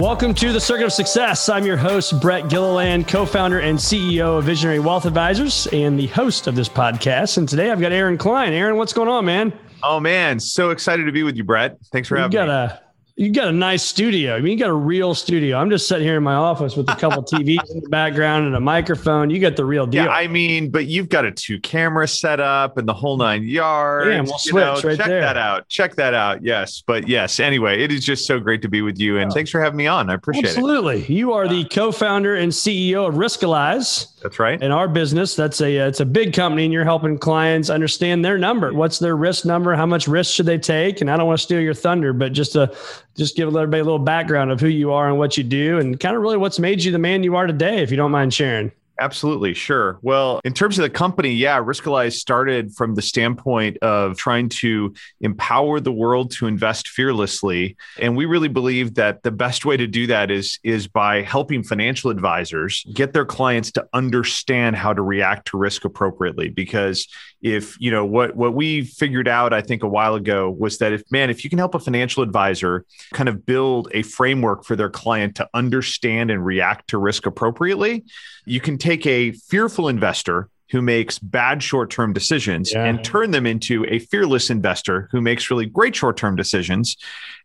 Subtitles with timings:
[0.00, 1.50] Welcome to the Circuit of Success.
[1.50, 6.06] I'm your host, Brett Gilliland, co founder and CEO of Visionary Wealth Advisors, and the
[6.06, 7.36] host of this podcast.
[7.36, 8.54] And today I've got Aaron Klein.
[8.54, 9.52] Aaron, what's going on, man?
[9.82, 10.40] Oh, man.
[10.40, 11.76] So excited to be with you, Brett.
[11.92, 12.54] Thanks for you having got me.
[12.54, 12.80] A,
[13.20, 14.34] you got a nice studio.
[14.34, 15.58] I mean, you got a real studio.
[15.58, 18.56] I'm just sitting here in my office with a couple TVs in the background and
[18.56, 19.28] a microphone.
[19.28, 20.06] You got the real deal.
[20.06, 24.08] Yeah, I mean, but you've got a two camera setup and the whole nine yards.
[24.08, 25.20] Yeah, we'll switch know, right check there.
[25.20, 25.68] that out.
[25.68, 26.42] Check that out.
[26.42, 26.82] Yes.
[26.86, 29.18] But yes, anyway, it is just so great to be with you.
[29.18, 30.08] And thanks for having me on.
[30.08, 30.48] I appreciate it.
[30.52, 31.04] Absolutely.
[31.04, 34.09] You are the uh, co-founder and CEO of Riskalyze.
[34.22, 34.62] That's right.
[34.62, 38.24] in our business that's a uh, it's a big company and you're helping clients understand
[38.24, 38.72] their number.
[38.72, 39.74] What's their risk number?
[39.74, 41.00] How much risk should they take?
[41.00, 42.74] And i don't want to steal your thunder but just to
[43.16, 45.98] just give everybody a little background of who you are and what you do and
[45.98, 48.32] kind of really what's made you the man you are today if you don't mind
[48.32, 49.98] sharing Absolutely, sure.
[50.02, 54.94] Well, in terms of the company, yeah, Riskalyze started from the standpoint of trying to
[55.22, 59.86] empower the world to invest fearlessly, and we really believe that the best way to
[59.86, 65.00] do that is is by helping financial advisors get their clients to understand how to
[65.00, 66.50] react to risk appropriately.
[66.50, 67.08] Because
[67.42, 70.92] if you know what what we figured out, I think a while ago was that
[70.92, 72.84] if man, if you can help a financial advisor
[73.14, 78.04] kind of build a framework for their client to understand and react to risk appropriately,
[78.44, 82.84] you can take a fearful investor who makes bad short-term decisions Yeah.
[82.84, 86.96] and turn them into a fearless investor who makes really great short-term decisions.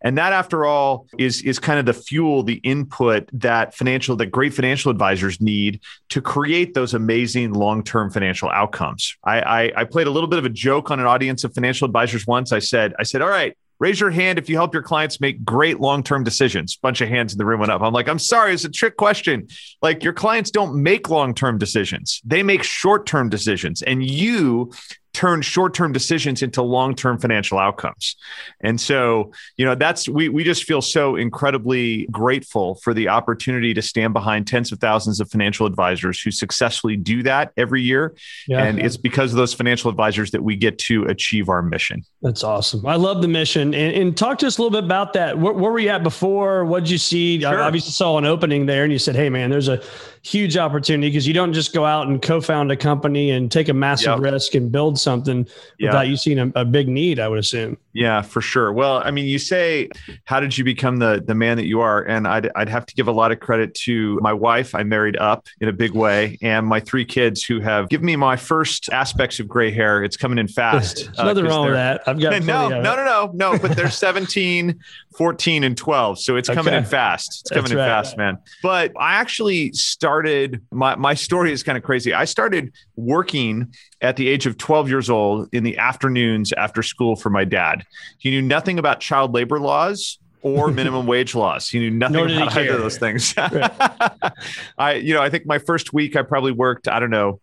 [0.03, 4.27] And that after all is is kind of the fuel the input that financial that
[4.27, 9.17] great financial advisors need to create those amazing long-term financial outcomes.
[9.23, 11.85] I, I i played a little bit of a joke on an audience of financial
[11.85, 12.51] advisors once.
[12.51, 15.43] I said i said all right Raise your hand if you help your clients make
[15.43, 16.77] great long term decisions.
[16.77, 17.81] Bunch of hands in the room went up.
[17.81, 19.47] I'm like, I'm sorry, it's a trick question.
[19.81, 23.81] Like, your clients don't make long term decisions, they make short term decisions.
[23.81, 24.71] And you
[25.15, 28.15] turn short-term decisions into long-term financial outcomes.
[28.61, 33.73] And so, you know, that's we we just feel so incredibly grateful for the opportunity
[33.73, 38.13] to stand behind tens of thousands of financial advisors who successfully do that every year.
[38.49, 42.03] And it's because of those financial advisors that we get to achieve our mission.
[42.21, 42.85] that's awesome.
[42.85, 43.73] I love the mission.
[43.73, 45.39] And, and talk to us a little bit about that.
[45.39, 46.65] Where, where were you at before?
[46.65, 47.45] What did you see?
[47.45, 49.81] I obviously saw an opening there and you said hey man there's a
[50.25, 53.73] huge opportunity because you don't just go out and co-found a company and take a
[53.73, 54.19] massive Yep.
[54.33, 55.47] risk and build something
[55.77, 55.89] Yeah.
[55.89, 58.73] without you seeing a, a big need i would assume Yeah, for sure.
[58.73, 59.87] Well, I mean, you say,
[60.25, 62.01] how did you become the the man that you are?
[62.03, 64.75] And I'd I'd have to give a lot of credit to my wife.
[64.75, 68.17] I married up in a big way, and my three kids who have given me
[68.17, 70.03] my first aspects of gray hair.
[70.03, 71.05] It's coming in fast.
[71.05, 73.57] There's uh, nothing wrong with that i've got no, no, no, no, no.
[73.57, 74.77] But they're 17,
[75.17, 76.19] 14, and 12.
[76.19, 76.77] So it's coming Okay.
[76.79, 77.43] in fast.
[77.43, 77.87] It's coming That's in right.
[77.87, 78.37] fast, man.
[78.61, 82.13] But I actually started my my story is kind of crazy.
[82.13, 87.15] I started working at the age of 12 years old in the afternoons after school
[87.15, 87.84] for my dad.
[88.17, 91.69] He knew nothing about child labor laws or minimum wage laws.
[91.69, 92.73] He knew nothing about either care.
[92.75, 93.33] of those things.
[94.77, 97.39] I, you know, I think my first week I probably worked, I don't know,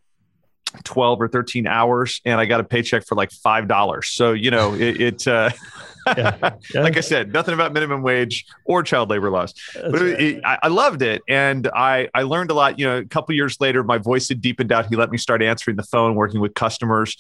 [0.85, 4.05] 12 or 13 hours and I got a paycheck for like $5.
[4.05, 5.51] So, you know, it, it uh,
[6.07, 6.57] Yeah.
[6.75, 6.83] Yeah.
[6.83, 9.55] like I said, nothing about minimum wage or child labor laws.
[9.75, 10.21] That's but it, right.
[10.21, 12.79] it, I, I loved it, and I I learned a lot.
[12.79, 14.87] You know, a couple years later, my voice had deepened out.
[14.87, 17.17] He let me start answering the phone, working with customers.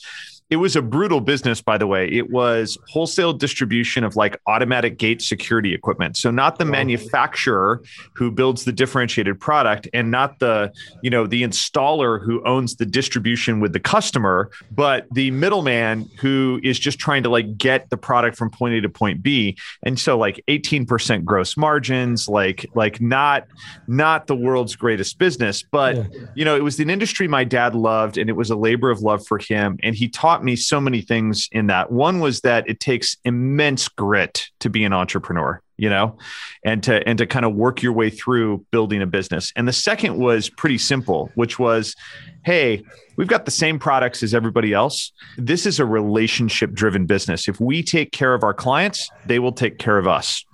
[0.52, 2.06] It was a brutal business, by the way.
[2.08, 6.18] It was wholesale distribution of like automatic gate security equipment.
[6.18, 7.82] So not the oh, manufacturer
[8.12, 10.70] who builds the differentiated product, and not the
[11.02, 16.60] you know the installer who owns the distribution with the customer, but the middleman who
[16.62, 19.56] is just trying to like get the product from point A to point B.
[19.84, 23.46] And so like 18% gross margins, like like not
[23.88, 26.04] not the world's greatest business, but Yeah.
[26.34, 29.00] you know, it was an industry my dad loved and it was a labor of
[29.00, 29.78] love for him.
[29.82, 31.90] And he taught me so many things in that.
[31.90, 35.60] One was that it takes immense grit to be an entrepreneur.
[35.82, 36.16] you know,
[36.64, 39.52] and to and to kind of work your way through building a business.
[39.56, 41.96] And the second was pretty simple, which was,
[42.44, 42.84] hey,
[43.16, 45.10] we've got the same products as everybody else.
[45.36, 47.48] This is a relationship driven business.
[47.48, 50.44] If we take care of our clients, they will take care of us.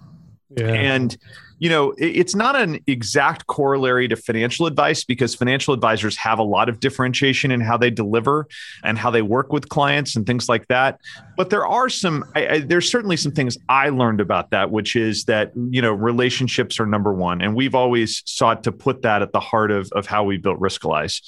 [0.56, 0.72] Yeah.
[0.72, 1.14] And
[1.58, 6.42] you know, it's not an exact corollary to financial advice because financial advisors have a
[6.42, 8.46] lot of differentiation in how they deliver
[8.84, 11.00] and how they work with clients and things like that.
[11.36, 14.96] But there are some, I, I, there's certainly some things I learned about that, which
[14.96, 17.42] is that, you know, relationships are number one.
[17.42, 20.60] And we've always sought to put that at the heart of, of how we built
[20.60, 21.22] Riskalyze.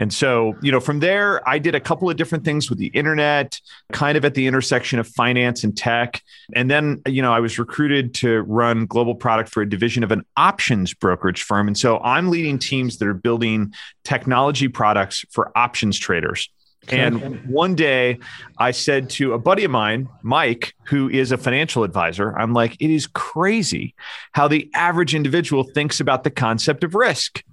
[0.00, 2.86] And so, you know, from there, I did a couple of different things with the
[2.86, 3.60] internet,
[3.92, 6.22] kind of at the intersection of finance and tech.
[6.54, 10.10] And then, you know, I was recruited to run global product for a division of
[10.10, 11.68] an options brokerage firm.
[11.68, 16.48] And so I'm leading teams that are building technology products for options traders.
[16.88, 18.20] And one day
[18.56, 22.74] I said to a buddy of mine, Mike, who is a financial advisor, I'm like,
[22.80, 23.94] it is crazy
[24.32, 27.44] how the average individual thinks about the concept of risk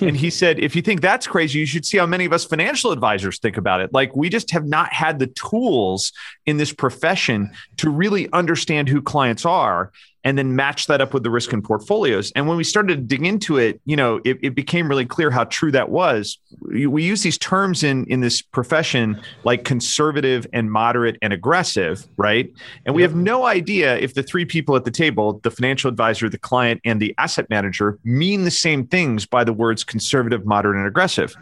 [0.00, 2.44] and he said, if you think that's crazy, you should see how many of us
[2.44, 3.92] financial advisors think about it.
[3.92, 6.12] Like we just have not had the tools
[6.44, 9.92] in this profession to really understand who clients are
[10.26, 12.32] and then match that up with the risk in portfolios.
[12.34, 15.30] And when we started to dig into it, you know, it, it, became really clear
[15.30, 16.36] how true that was.
[16.62, 22.08] We, we use these terms in in this profession like conservative and moderate and aggressive,
[22.16, 22.52] right?
[22.86, 26.28] And we have no idea if the three people at the table, the financial advisor,
[26.28, 30.76] the client, and the asset manager, mean the same things by the words conservative, moderate,
[30.76, 31.36] and aggressive.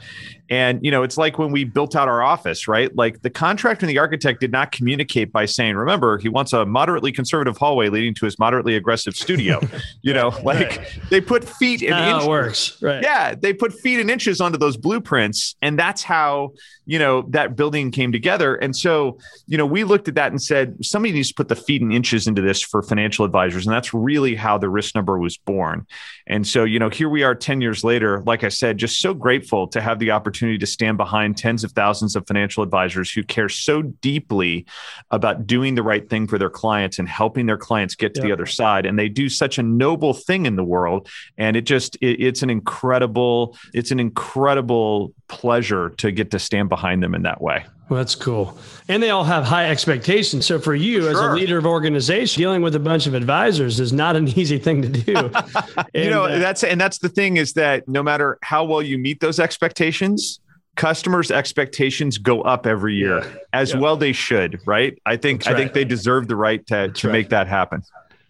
[0.51, 2.95] And you know, it's like when we built out our office, right?
[2.95, 6.67] Like the contractor and the architect did not communicate by saying, "Remember, he wants a
[6.67, 9.61] moderately conservative hallway leading to his moderately aggressive studio."
[10.03, 10.99] you know, like right.
[11.09, 12.29] they put feet in inches.
[12.29, 13.03] works, right?
[13.03, 16.53] Yeah, they put feet and inches onto those blueprints, and that's how
[16.85, 18.57] you know that building came together.
[18.57, 21.57] And so, you know, we looked at that and said, somebody needs to put the
[21.57, 25.19] feet and inches into this for financial advisors, and that's really how the risk number
[25.19, 25.87] was born.
[26.27, 29.13] And so, you know, here we are 10 years later, like I said, just so
[29.13, 33.23] grateful to have the opportunity to stand behind tens of thousands of financial advisors who
[33.23, 34.67] care so deeply
[35.11, 38.33] about doing the right thing for their clients and helping their clients get to the
[38.33, 38.87] other side.
[38.87, 41.09] And they do such a noble thing in the world.
[41.39, 46.69] And it just, it, it's an incredible, it's an incredible pleasure to get to stand
[46.69, 47.65] behind them in that way.
[47.89, 48.57] Well, that's cool.
[48.89, 50.47] And they all have high expectations.
[50.47, 51.11] So for you sure.
[51.11, 54.59] as a leader of organization, dealing with a bunch of advisors is not an easy
[54.59, 55.13] thing to do.
[55.95, 58.97] you know, uh, that's and that's the thing is that no matter how well you
[58.97, 60.41] meet those expectations,
[60.77, 63.19] customers' expectations go up every year.
[63.19, 63.35] Yeah.
[63.53, 63.81] As yeah.
[63.81, 64.99] well they should, right?
[65.05, 65.47] I think.
[65.47, 67.13] I think they deserve the right to, to right.
[67.13, 67.83] make that happen.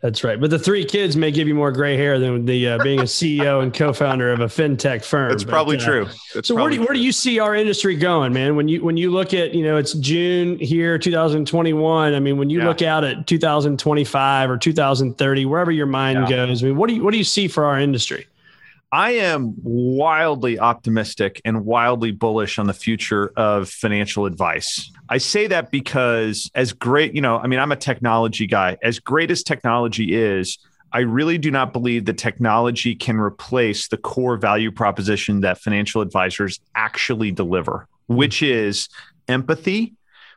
[0.05, 0.39] That's right.
[0.39, 3.05] But the three kids may give you more gray hair than the uh, being a
[3.05, 5.31] CEO and co-founder of a fintech firm.
[5.31, 6.09] That's but, probably uh, true.
[6.35, 8.55] That's so where do, you, where do you see our industry going, man?
[8.55, 12.13] When you when you look at, you know, it's June here 2021.
[12.13, 12.69] I mean, when you yeah.
[12.69, 16.37] look out at 2025 or 2030, wherever your mind yeah.
[16.37, 18.27] goes, I mean, what do you what do you see for our industry?
[18.95, 24.89] I am wildly optimistic and wildly bullish on the future of financial advice.
[25.09, 28.77] I say that because, as great, you know, I mean, I'm a technology guy.
[28.85, 30.59] As great as technology is,
[30.93, 36.01] I really do not believe that technology can replace the core value proposition that financial
[36.01, 38.89] advisors actually deliver, which is
[39.27, 39.95] empathy,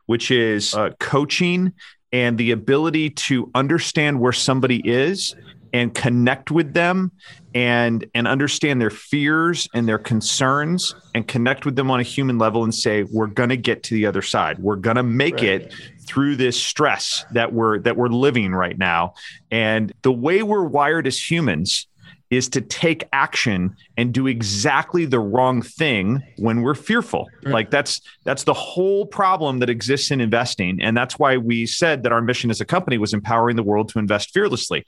[0.08, 1.74] which is uh, coaching,
[2.12, 5.36] and the ability to understand where somebody is
[5.74, 7.12] and connect with them
[7.54, 12.38] and and understand their fears and their concerns and connect with them on a human
[12.38, 15.36] level and say we're going to get to the other side we're going to make
[15.36, 15.44] right.
[15.44, 19.14] it through this stress that we're that we're living right now
[19.52, 21.88] and the way we're wired as humans
[22.30, 27.30] is to take action and do exactly the wrong thing when we're fearful.
[27.44, 27.54] Right.
[27.54, 32.04] Like that's that's the whole problem that exists in investing and that's why we said
[32.04, 34.86] that our mission as a company was empowering the world to invest fearlessly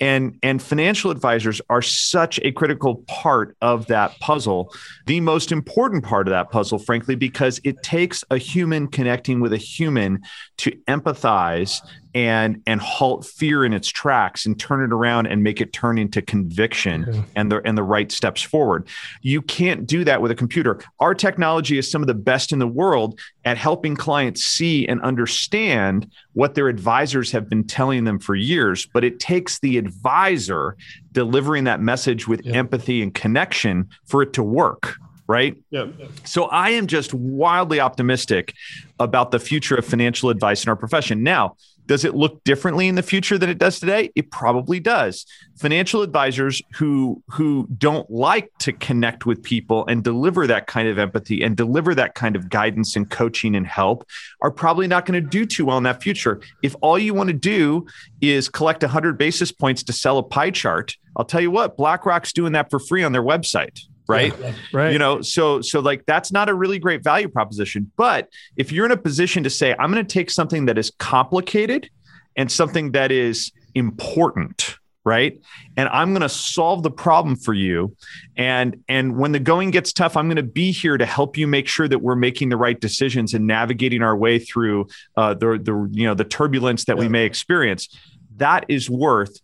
[0.00, 4.72] and and financial advisors are such a critical part of that puzzle
[5.06, 9.52] the most important part of that puzzle frankly because it takes a human connecting with
[9.52, 10.20] a human
[10.56, 11.80] to empathize
[12.14, 15.98] and and halt fear in its tracks and turn it around and make it turn
[15.98, 17.24] into conviction okay.
[17.36, 18.88] and the and the right steps forward.
[19.22, 20.80] You can't do that with a computer.
[20.98, 25.00] Our technology is some of the best in the world at helping clients see and
[25.02, 30.76] understand what their advisors have been telling them for years, but it takes the advisor
[31.12, 32.54] delivering that message with yeah.
[32.54, 34.96] empathy and connection for it to work
[35.30, 35.56] right?
[35.70, 35.86] Yeah.
[36.24, 38.52] So I am just wildly optimistic
[38.98, 41.22] about the future of financial advice in our profession.
[41.22, 41.54] Now,
[41.90, 44.12] Does it look differently in the future than it does today?
[44.14, 45.26] It probably does.
[45.56, 51.00] Financial advisors who who don't like to connect with people and deliver that kind of
[51.00, 54.06] empathy and deliver that kind of guidance and coaching and help
[54.40, 56.40] are probably not going to do too well in that future.
[56.62, 57.86] If all you want to do
[58.20, 62.32] is collect 100 basis points to sell a pie chart, I'll tell you what, BlackRock's
[62.32, 63.80] doing that for free on their website
[64.10, 64.34] right?
[64.38, 64.92] Yeah, right.
[64.92, 68.86] you know so so like that's not a really great value proposition but if you're
[68.86, 71.88] in a position to say i'm going to take something that is complicated
[72.36, 75.40] and something that is important right?
[75.78, 77.96] And i'm going to solve the problem for you
[78.36, 81.46] and and when the going gets tough i'm going to be here to help you
[81.46, 84.86] make sure that we're making the right decisions and navigating our way through
[85.16, 87.88] uh, the the you know the turbulence that we may experience.
[88.36, 89.40] That is worth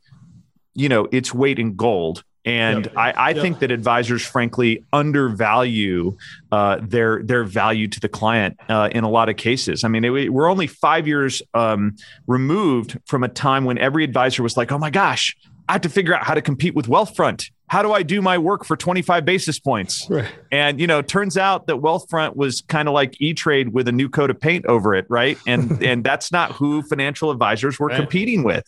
[0.75, 6.17] you know its weight in gold and I, I think that advisors, frankly, undervalue
[6.53, 9.83] uh, their their value to the client uh, in a lot of cases.
[9.83, 11.97] I mean, it, we're only five years um,
[12.29, 15.37] removed from a time when every advisor was like, "Oh my gosh,
[15.69, 17.51] I have to figure out how to compete with Wealthfront.
[17.69, 20.29] How do I do my work for 25 basis points?" Right.
[20.53, 23.93] And you know, turns out that Wealthfront was kind of like E Trade with a
[23.93, 25.37] new coat of paint over it, right?
[25.49, 27.97] And and that's not who financial advisors were Right.
[27.97, 28.63] competing with.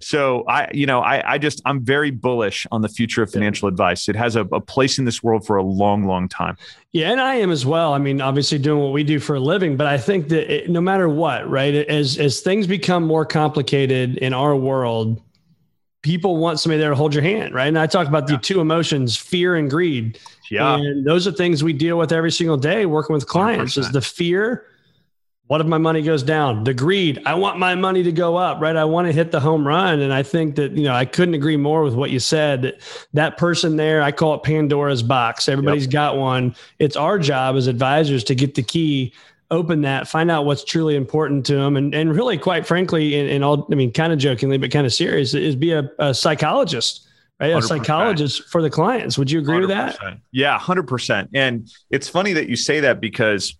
[0.00, 3.68] So I, you know, I, I just I'm very bullish on the future of financial
[3.68, 4.08] advice.
[4.08, 6.56] It has a, a place in this world for a long, long time.
[6.92, 7.92] Yeah, and I am as well.
[7.92, 10.70] I mean, obviously doing what we do for a living, but I think that it,
[10.70, 15.20] no matter what, right, as as things become more complicated in our world,
[16.08, 17.68] people want somebody there to hold your hand, right?
[17.68, 20.18] And I talk about the two emotions, fear and greed.
[20.50, 20.76] Yeah.
[20.76, 23.76] And those are things we deal with every single day working with clients.
[23.76, 23.92] Is 100%.
[23.92, 24.66] the fear
[25.48, 26.64] what if my money goes down?
[26.64, 28.76] The greed, I want my money to go up, right?
[28.76, 30.00] I want to hit the home run.
[30.00, 32.62] And I think that, you know, I couldn't agree more with what you said.
[32.62, 32.80] That,
[33.14, 35.48] that person there, I call it Pandora's box.
[35.48, 36.54] Everybody's got one.
[36.78, 39.14] It's our job as advisors to get the key,
[39.50, 41.76] open that, find out what's truly important to them.
[41.76, 44.86] And, and really, quite frankly, and, and all, I mean, kind of jokingly, but kind
[44.86, 47.06] of serious, is be a, a psychologist,
[47.40, 47.52] right?
[47.52, 47.62] A 100%.
[47.62, 49.16] psychologist for the clients.
[49.16, 49.98] Would you agree with that?
[50.32, 51.28] Yeah, 100%.
[51.34, 53.56] And it's funny that you say that because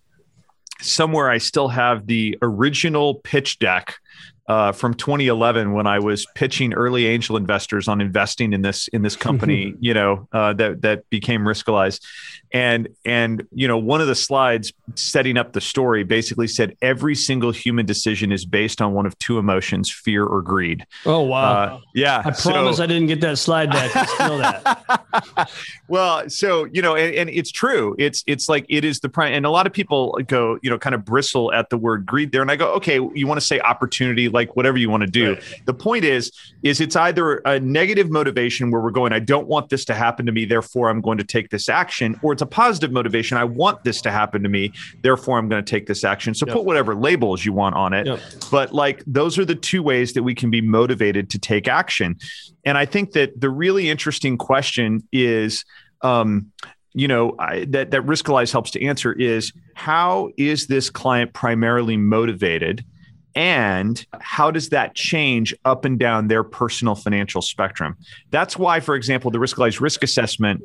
[0.81, 3.95] somewhere I still have the original pitch deck
[4.49, 9.03] uh, from 2011 when I was pitching early angel investors on investing in this in
[9.03, 12.01] this company, you know, uh, that that became Riskalyze,
[12.51, 17.15] and and you know one of the slides setting up the story basically said every
[17.15, 20.85] single human decision is based on one of two emotions, fear or greed.
[21.05, 21.51] Oh, wow.
[21.51, 25.49] Uh, yeah, I promise so- I didn't get that slide back that.
[25.87, 27.95] well, so you know, and, and it's true.
[27.97, 30.77] It's it's like it is the prime, and a lot of people go, you know,
[30.77, 33.45] kind of bristle at the word greed there, and I go, okay, you want to
[33.45, 35.37] say opportunity, like whatever you want to do.
[35.65, 36.31] The point is,
[36.63, 40.25] is it's either a negative motivation where we're going, I don't want this to happen
[40.25, 43.43] to me, therefore I'm going to take this action, or it's a positive motivation, I
[43.43, 46.33] want this to happen to me, therefore I'm going to take this action.
[46.33, 48.19] So put whatever labels you want on it, Yep.
[48.49, 52.17] but like those are the two ways that we can be motivated to take action.
[52.63, 55.65] And I think that the really interesting question is,
[56.01, 56.51] um,
[56.93, 61.97] you know, I, that that Riskalyze helps to answer is how is this client primarily
[61.97, 62.85] motivated,
[63.35, 67.95] and how does that change up and down their personal financial spectrum?
[68.31, 70.61] That's why, for example, the Riskalyze risk assessment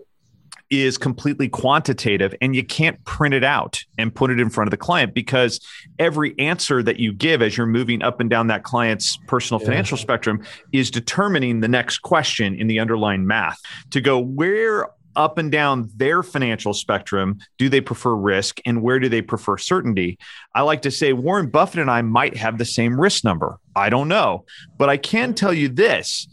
[0.70, 4.70] is completely quantitative and you can't print it out and put it in front of
[4.70, 5.60] the client because
[5.98, 9.96] every answer that you give as you're moving up and down that client's personal financial
[9.96, 10.42] spectrum
[10.72, 13.60] is determining the next question in the underlying math.
[13.90, 18.98] To go where up and down their financial spectrum do they prefer risk and where
[18.98, 20.18] do they prefer certainty?
[20.54, 23.58] I like to say warren buffett and i might have the same risk number.
[23.76, 24.44] I don't know
[24.76, 26.26] but i can tell you this.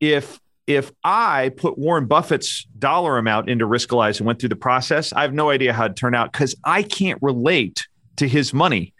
[0.00, 5.12] If if I put Warren Buffett's dollar amount into Riskalyze and went through the process,
[5.12, 8.94] I have no idea how it turned out because I can't relate to his money.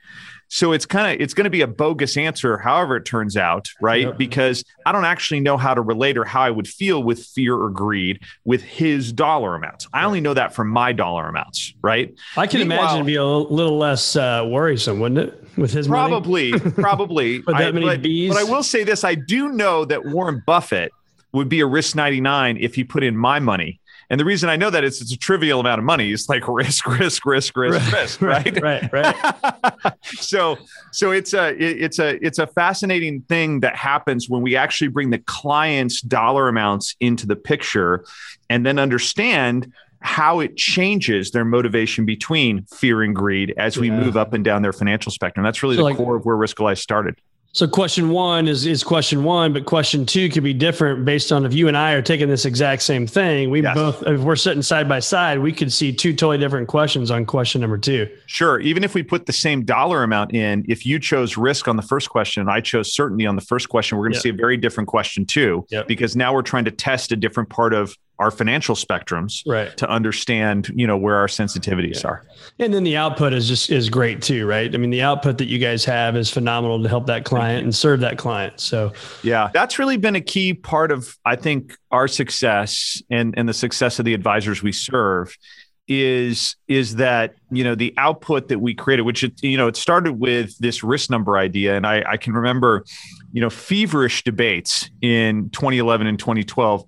[0.48, 3.68] So it's kind of it's going to be a bogus answer, however it turns out,
[3.80, 4.02] right?
[4.02, 4.18] Yep.
[4.18, 7.56] Because I don't actually know how to relate or how I would feel with fear
[7.56, 9.88] or greed with his dollar amounts.
[9.92, 12.14] I only know that from my dollar amounts, right?
[12.36, 15.88] I can Meanwhile- imagine it'd be a little less uh, worrisome, wouldn't it, with his
[15.88, 16.10] money?
[16.10, 17.40] Probably, probably.
[17.46, 20.92] With that many but, but I will say this: I do know that Warren Buffett
[21.34, 23.80] would be a risk ninety nine if he put in my money.
[24.10, 26.12] And the reason I know that is it's a trivial amount of money.
[26.12, 28.62] It's like risk, risk, risk, risk, risk, right?
[28.62, 29.94] right, right.
[30.04, 30.58] so
[30.92, 34.88] so it's a it- it's a it's a fascinating thing that happens when we actually
[34.88, 38.04] bring the client's dollar amounts into the picture
[38.50, 44.00] and then understand how it changes their motivation between fear and greed as we Yeah.
[44.00, 45.44] move up and down their financial spectrum.
[45.44, 47.16] That's really So the like- core of where Riskalyze started.
[47.54, 51.46] So question one is is question one, but question two could be different based on
[51.46, 53.48] if you and I are taking this exact same thing.
[53.48, 53.76] We Yes.
[53.76, 57.24] both, if we're sitting side by side, we could see two totally different questions on
[57.24, 58.08] question number two.
[58.26, 58.58] Sure.
[58.58, 61.82] Even if we put the same dollar amount in, if you chose risk on the
[61.82, 64.22] first question and I chose certainty on the first question, we're going to Yep.
[64.24, 65.86] see a very different question too, Yep.
[65.86, 69.76] because now we're trying to test a different part of our financial spectrums Right.
[69.76, 72.24] to understand, you know, where our sensitivities are.
[72.58, 74.72] And then the output is just is great too, right?
[74.72, 77.74] I mean, the output that you guys have is phenomenal to help that client and
[77.74, 78.60] serve that client.
[78.60, 78.92] So
[79.22, 83.54] Yeah, that's really been a key part of I think our success and and the
[83.54, 85.36] success of the advisors we serve
[85.86, 89.76] is is that you know the output that we created which it, you know it
[89.76, 92.84] started with this risk number idea and I, I can remember
[93.32, 96.84] you know feverish debates in 2011 and 2012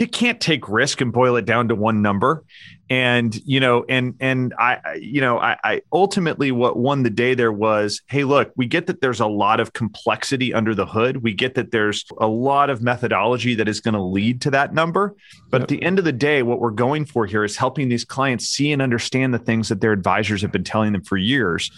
[0.00, 2.42] you can't take risk and boil it down to one number.
[2.88, 7.34] And you know and and i you know I, I ultimately what won the day
[7.34, 11.18] there was hey look we get that there's a lot of complexity under the hood.
[11.18, 14.74] We get that there's a lot of methodology that is going to lead to that
[14.74, 15.14] number.
[15.50, 18.04] But at the end of the day what we're going for here is helping these
[18.04, 21.70] clients see and understand the things that their advisors have been telling them for years.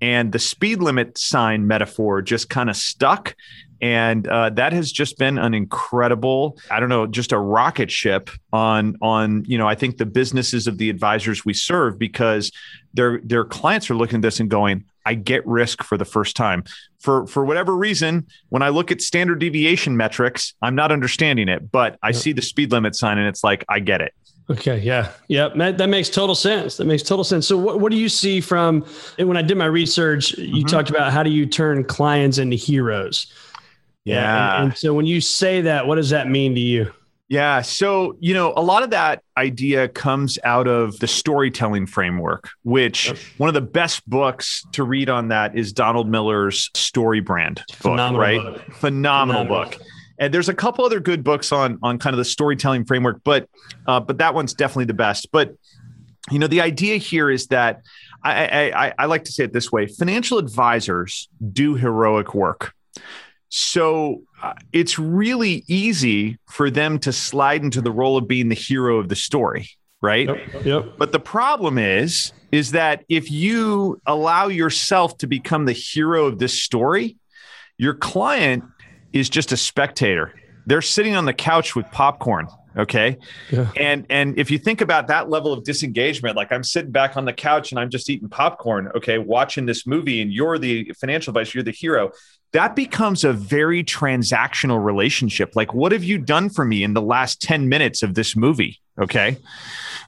[0.00, 3.34] And the speed limit sign metaphor just kind of stuck
[3.80, 8.30] and uh, that has just been an incredible i don't know just a rocket ship
[8.52, 12.52] on on you know i think the businesses of the advisors we serve because
[12.94, 16.36] their their clients are looking at this and going i get risk for the first
[16.36, 16.64] time
[16.98, 21.70] for for whatever reason when i look at standard deviation metrics i'm not understanding it
[21.70, 24.14] but i see the speed limit sign and it's like i get it
[24.50, 24.78] Okay.
[24.78, 25.12] Yeah.
[25.28, 25.54] Yep.
[25.54, 26.76] That, that makes total sense.
[26.76, 27.46] That makes total sense.
[27.46, 28.84] So, what, what do you see from
[29.16, 30.36] when I did my research?
[30.36, 33.32] You talked about how do you turn clients into heroes?
[34.16, 36.92] And, and so, when you say that, what does that mean to you?
[37.30, 37.62] Yeah.
[37.62, 43.14] So, you know, a lot of that idea comes out of the storytelling framework, which
[43.38, 47.76] one of the best books to read on that is Donald Miller's Story Brand book,
[47.76, 48.42] Phenomenal right?
[48.42, 48.74] book.
[48.74, 49.70] Phenomenal, Phenomenal.
[49.70, 49.80] book.
[50.18, 53.48] And there's a couple other good books on on kind of the storytelling framework, but
[53.86, 55.28] uh, but that one's definitely the best.
[55.30, 55.54] But
[56.32, 57.82] you know, the idea here is that
[58.24, 62.74] I, I, I, I like to say it this way: financial advisors do heroic work.
[63.50, 68.54] So uh, it's really easy for them to slide into the role of being the
[68.54, 69.68] hero of the story,
[70.00, 70.28] right?
[70.28, 70.64] Yep.
[70.64, 70.84] Yep.
[70.98, 76.38] But the problem is, is that if you allow yourself to become the hero of
[76.38, 77.16] this story,
[77.76, 78.64] your client
[79.12, 80.34] is just a spectator.
[80.66, 82.46] They're sitting on the couch with popcorn.
[82.76, 83.18] Okay.
[83.50, 83.70] Yeah.
[83.76, 87.24] And and if you think about that level of disengagement, like I'm sitting back on
[87.24, 91.32] the couch and I'm just eating popcorn, okay, watching this movie, and you're the financial
[91.32, 92.12] advisor, you're the hero.
[92.52, 95.54] That becomes a very transactional relationship.
[95.54, 98.80] Like, what have you done for me in the last 10 minutes of this movie?
[99.00, 99.36] Okay.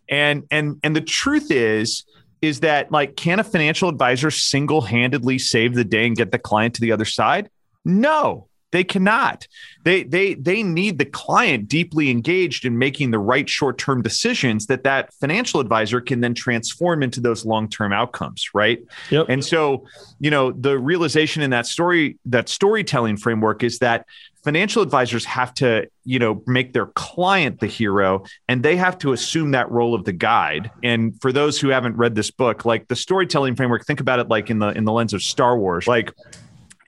[0.08, 2.04] And and and the truth is,
[2.42, 6.74] is that like, can a financial advisor single-handedly save the day and get the client
[6.74, 7.48] to the other side?
[7.84, 9.46] No, they cannot.
[9.84, 14.84] They they they need the client deeply engaged in making the right short-term decisions that
[14.84, 18.82] that financial advisor can then transform into those long-term outcomes, right?
[19.10, 19.26] Yep.
[19.28, 19.86] And so,
[20.18, 24.06] you know, the realization in that story, that storytelling framework is that
[24.42, 29.12] financial advisors have to, you know, make their client the hero and they have to
[29.12, 30.70] assume that role of the guide.
[30.82, 34.28] And for those who haven't read this book, like the storytelling framework, think about it
[34.28, 35.86] like in the in the lens of Star Wars.
[35.86, 36.12] Like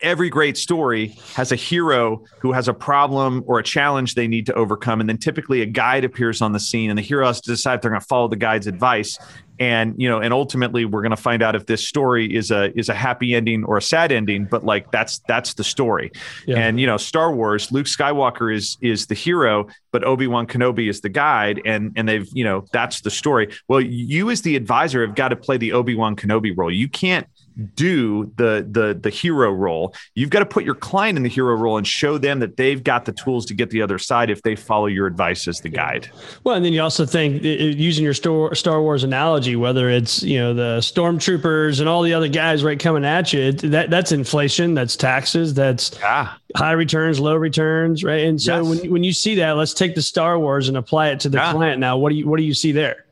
[0.04, 4.46] every great story has a hero who has a problem or a challenge they need
[4.46, 5.00] to overcome.
[5.00, 7.76] And then typically a guide appears on the scene and the hero has to decide
[7.76, 9.18] if they're going to follow the guide's advice.
[9.60, 12.76] And, you know, and ultimately we're going to find out if this story is a,
[12.76, 16.10] is a happy ending or a sad ending, but like that's, that's the story.
[16.44, 16.58] Yeah.
[16.58, 21.00] And, you know, Star Wars, Luke Skywalker is, is the hero, but Obi-Wan Kenobi is
[21.00, 21.62] the guide.
[21.64, 23.54] And, and they've, you know, that's the story.
[23.68, 26.72] Well, you as the advisor have got to play the Obi-Wan Kenobi role.
[26.72, 27.26] You can't,
[27.74, 31.54] do the the the hero role you've got to put your client in the hero
[31.54, 34.42] role and show them that they've got the tools to get the other side if
[34.42, 36.10] they follow your advice as the guide
[36.42, 40.52] Well, and then you also think using your Star Wars analogy, whether it's you know
[40.54, 44.96] the stormtroopers and all the other guys right coming at you, that that's inflation, that's
[44.96, 48.24] taxes, that's ah high returns, low returns, right?
[48.24, 48.80] And so Yes.
[48.82, 51.38] when when you see that, let's take the Star Wars and apply it to the
[51.38, 51.52] Yeah.
[51.52, 51.80] client.
[51.80, 53.03] Now, what do you what do you see there?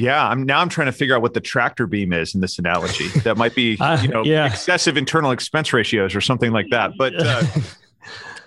[0.00, 2.58] Yeah i'm now i'm trying to figure out what the tractor beam is in this
[2.58, 4.46] analogy that might be Uh, you know yeah.
[4.46, 7.42] excessive internal expense ratios or something like that but uh,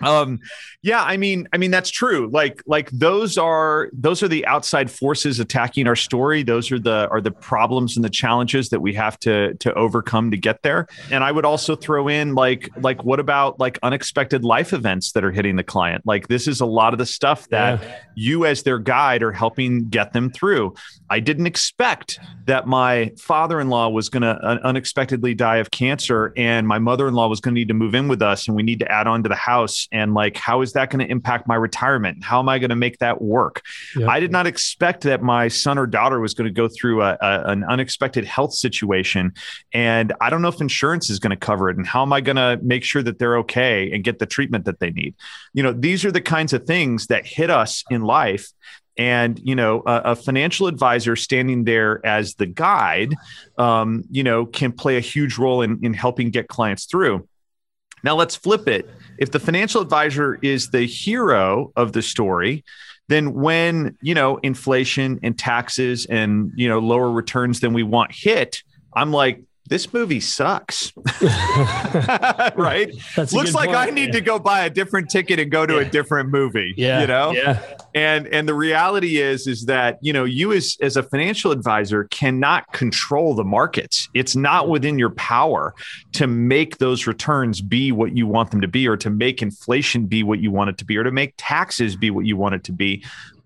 [0.00, 0.40] um
[0.84, 2.28] yeah i mean i mean that's true.
[2.32, 6.42] Like like those are those are the outside forces attacking our story.
[6.42, 10.30] Those are the are the problems and the challenges that we have to to overcome
[10.30, 10.86] to get there.
[11.10, 15.24] And i would also throw in like like what about like unexpected life events that
[15.24, 16.06] are hitting the client?
[16.06, 17.98] Like this is a lot of the stuff that yeah.
[18.14, 20.74] you as their guide are helping get them through.
[21.10, 26.78] I didn't expect that my father-in-law was going to unexpectedly die of cancer and my
[26.78, 29.06] mother-in-law was going to need to move in with us and we need to add
[29.06, 29.88] on to the house.
[29.92, 32.22] And like how is that going to impact my retirement?
[32.22, 33.62] How am i going to make that work?
[33.96, 34.08] Yep.
[34.08, 37.16] i did not expect that my son or daughter was going to go through a,
[37.20, 39.32] a, an unexpected health situation
[39.72, 42.20] and i don't know if insurance is going to cover it and how am i
[42.20, 45.14] going to make sure that they're okay and get the treatment that they need?
[45.52, 48.50] You know these are the kinds of things that hit us in life
[48.96, 53.14] and you know a, a, financial advisor standing there as the guide
[53.58, 57.26] um, you know can play a huge role in, in helping get clients through.
[58.02, 62.64] Now let's flip it if the financial advisor is the hero of the story,
[63.08, 68.12] then when, you know, inflation and taxes and, you know, lower returns than we want
[68.12, 68.62] hit,
[68.94, 70.92] I'm like, this movie sucks.
[72.56, 72.92] right?
[73.16, 73.78] Looks like point.
[73.78, 74.12] I need yeah.
[74.12, 75.80] to go buy a different ticket and go to yeah.
[75.80, 76.74] a different movie.
[76.76, 77.00] Yeah.
[77.00, 77.32] You know?
[77.32, 77.76] Yeah.
[77.94, 82.04] And and the reality is, is that, you know, you as, as a financial advisor
[82.04, 84.08] cannot control the markets.
[84.12, 85.74] It's not within your power
[86.12, 90.06] to make those returns be what you want them to be, or to make inflation
[90.06, 92.54] be what you want it to be, or to make taxes be what you want
[92.54, 93.04] it to be.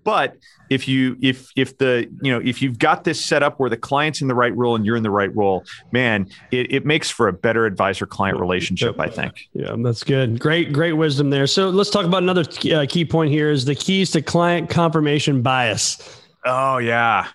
[0.09, 0.39] But
[0.71, 3.77] if you if if the you know if you've got this set up where the
[3.77, 7.11] client's in the right role and you're in the right role man it, it makes
[7.11, 9.51] for a better advisor client relationship i think.
[9.53, 10.41] Yeah that's good.
[10.41, 11.47] Great great wisdom there.
[11.47, 15.43] So let's talk about another uh, key point here is the keys to client confirmation
[15.43, 16.23] bias.
[16.43, 17.27] Oh yeah.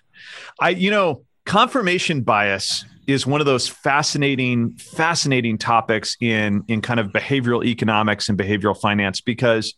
[0.60, 6.98] I you know confirmation bias is one of those fascinating fascinating topics in in kind
[6.98, 9.74] of behavioral economics and behavioral finance because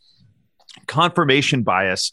[0.86, 2.12] confirmation bias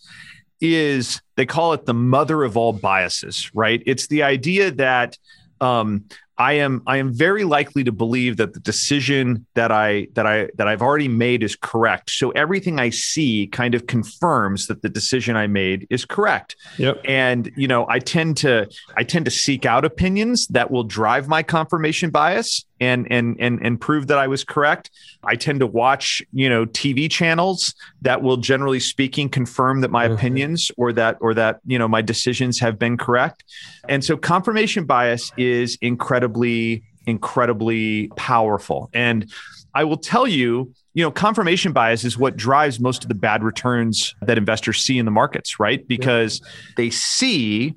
[0.64, 3.84] is they call it the mother of all biases, right?
[3.86, 5.18] It's the idea that
[5.60, 6.06] um,
[6.38, 10.50] I am I am very likely to believe that the decision that I that I
[10.56, 12.10] that I've already made is correct.
[12.10, 16.56] So everything I see kind of confirms that the decision I made is correct.
[16.78, 17.02] Yep.
[17.06, 18.68] And you know, I tend to
[18.98, 23.66] I tend to seek out opinions that will drive my confirmation bias and and and
[23.66, 24.92] and prove that I was correct.
[25.24, 30.06] I tend to watch, you know, TV channels that will generally speaking confirm that my
[30.06, 30.16] mm-hmm.
[30.16, 33.44] opinions or that or that, you know, my decisions have been correct.
[33.88, 35.78] And so confirmation bias is
[36.24, 38.90] incredibly incredibly powerful.
[38.94, 39.32] And
[39.74, 43.44] I will tell you, you know, confirmation bias is what drives most of the bad
[43.44, 45.86] returns that investors see in the markets, right?
[45.88, 46.42] Because
[46.78, 47.76] they see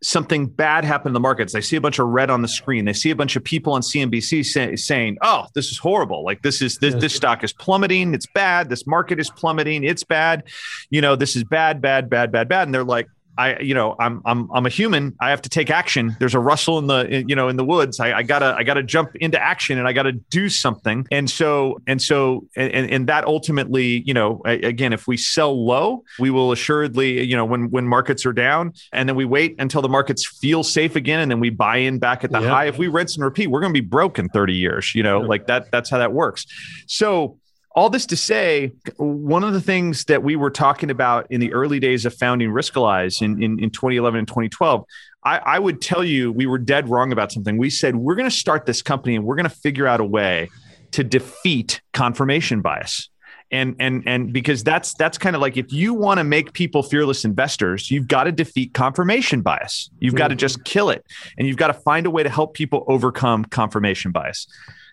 [0.00, 1.52] something bad happen in the markets.
[1.52, 2.84] They see a bunch of red on the screen.
[2.84, 6.24] They see a bunch of people on CNBC say, saying, "Oh, this is horrible.
[6.24, 8.14] Like this is this this stock is plummeting.
[8.14, 8.68] It's bad.
[8.68, 9.82] This market is plummeting.
[9.82, 10.44] It's bad.
[10.90, 13.08] You know, this is bad, bad, bad, bad, bad." And they're like,
[13.38, 15.16] I, you know, I'm, I'm, I'm a human.
[15.20, 16.16] I have to take action.
[16.18, 18.00] There's a rustle in the, you know, in the woods.
[18.00, 21.06] I, I gotta, I gotta jump into action and I gotta do something.
[21.12, 26.02] And so, and so, and, and that ultimately, you know, again, if we sell low,
[26.18, 29.82] we will assuredly, you know, when, when markets are down and then we wait until
[29.82, 31.20] the markets feel safe again.
[31.20, 32.66] And then we buy in back at the high.
[32.66, 35.20] If we rinse and repeat, we're going to be broke in 30 years, you know,
[35.20, 36.44] like that, that's how that works.
[36.86, 37.38] So,
[37.78, 41.52] all this to say, one of the things that we were talking about in the
[41.52, 44.84] early days of founding Riskalyze in, in, in 2011 and 2012,
[45.22, 47.56] I, I would tell you we were dead wrong about something.
[47.56, 50.04] We said, we're going to start this company and we're going to figure out a
[50.04, 50.50] way
[50.90, 53.10] to defeat confirmation bias
[53.50, 56.82] and and and because that's that's kind of like if you want to make people
[56.82, 60.18] fearless investors you've got to defeat confirmation bias you've mm-hmm.
[60.18, 61.04] got to just kill it
[61.38, 64.46] and you've got to find a way to help people overcome confirmation bias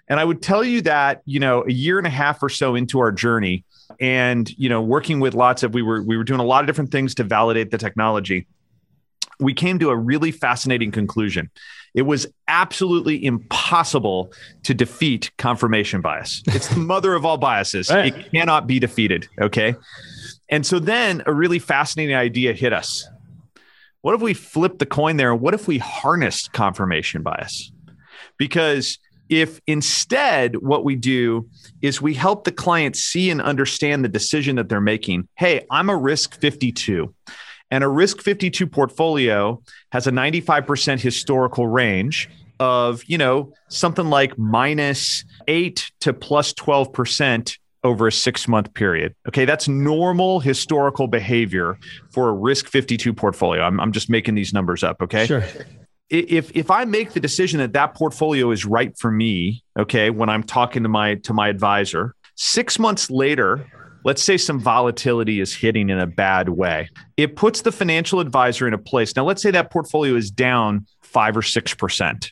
[0.08, 2.76] and I would tell you that, you know, a year and a half or so
[2.76, 3.64] into our journey
[4.00, 6.68] and, you know, working with lots of we were we were doing a lot of
[6.68, 8.48] different things to validate the technology.
[9.40, 11.50] We came to a really fascinating conclusion.
[11.94, 14.32] It was absolutely impossible
[14.64, 16.44] to defeat confirmation bias.
[16.48, 17.90] It's the mother of all biases.
[17.90, 18.14] Right.
[18.14, 19.76] It cannot be defeated, okay?
[20.50, 23.08] And so then a really fascinating idea hit us.
[24.02, 25.34] What if we flipped the coin there?
[25.34, 27.72] What if we harnessed confirmation bias?
[28.38, 31.50] Because if instead what we do
[31.82, 35.90] is we help the client see and understand the decision that they're making hey i'm
[35.90, 37.14] a risk 52
[37.72, 39.62] and a risk 52 portfolio
[39.92, 47.58] has a 95% historical range of you know something like minus 8 to plus 12%
[47.84, 49.14] over a six month period.
[49.28, 51.78] Okay, that's normal historical behavior
[52.12, 53.62] for a risk 52 portfolio.
[53.62, 55.02] I'm, I'm just making these numbers up.
[55.02, 55.28] Okay.
[55.28, 55.44] Sure
[56.10, 60.30] if if I make the decision that that portfolio is right for me, okay, when
[60.30, 63.66] I'm talking to my to my advisor, six months later,
[64.06, 66.90] let's say some volatility is hitting in a bad way.
[67.18, 69.16] It puts the financial advisor in a place.
[69.16, 72.32] Now, let's say that portfolio is down five or 6%.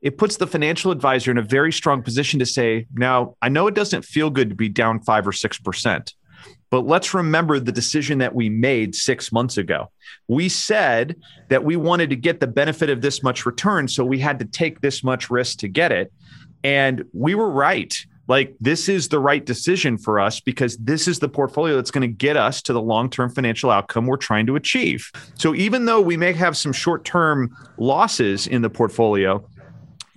[0.00, 3.66] It puts the financial advisor in a very strong position to say, now, I know
[3.66, 6.14] it doesn't feel good to be down five or 6%.
[6.70, 9.90] But let's remember the decision that we made six months ago.
[10.26, 11.16] We said
[11.48, 13.88] that we wanted to get the benefit of this much return.
[13.88, 16.12] So we had to take this much risk to get it.
[16.62, 17.96] And we were right.
[18.26, 22.02] Like, this is the right decision for us because this is the portfolio that's going
[22.02, 25.10] to get us to the long term financial outcome we're trying to achieve.
[25.34, 29.42] So, even though we may have some short term losses in the portfolio,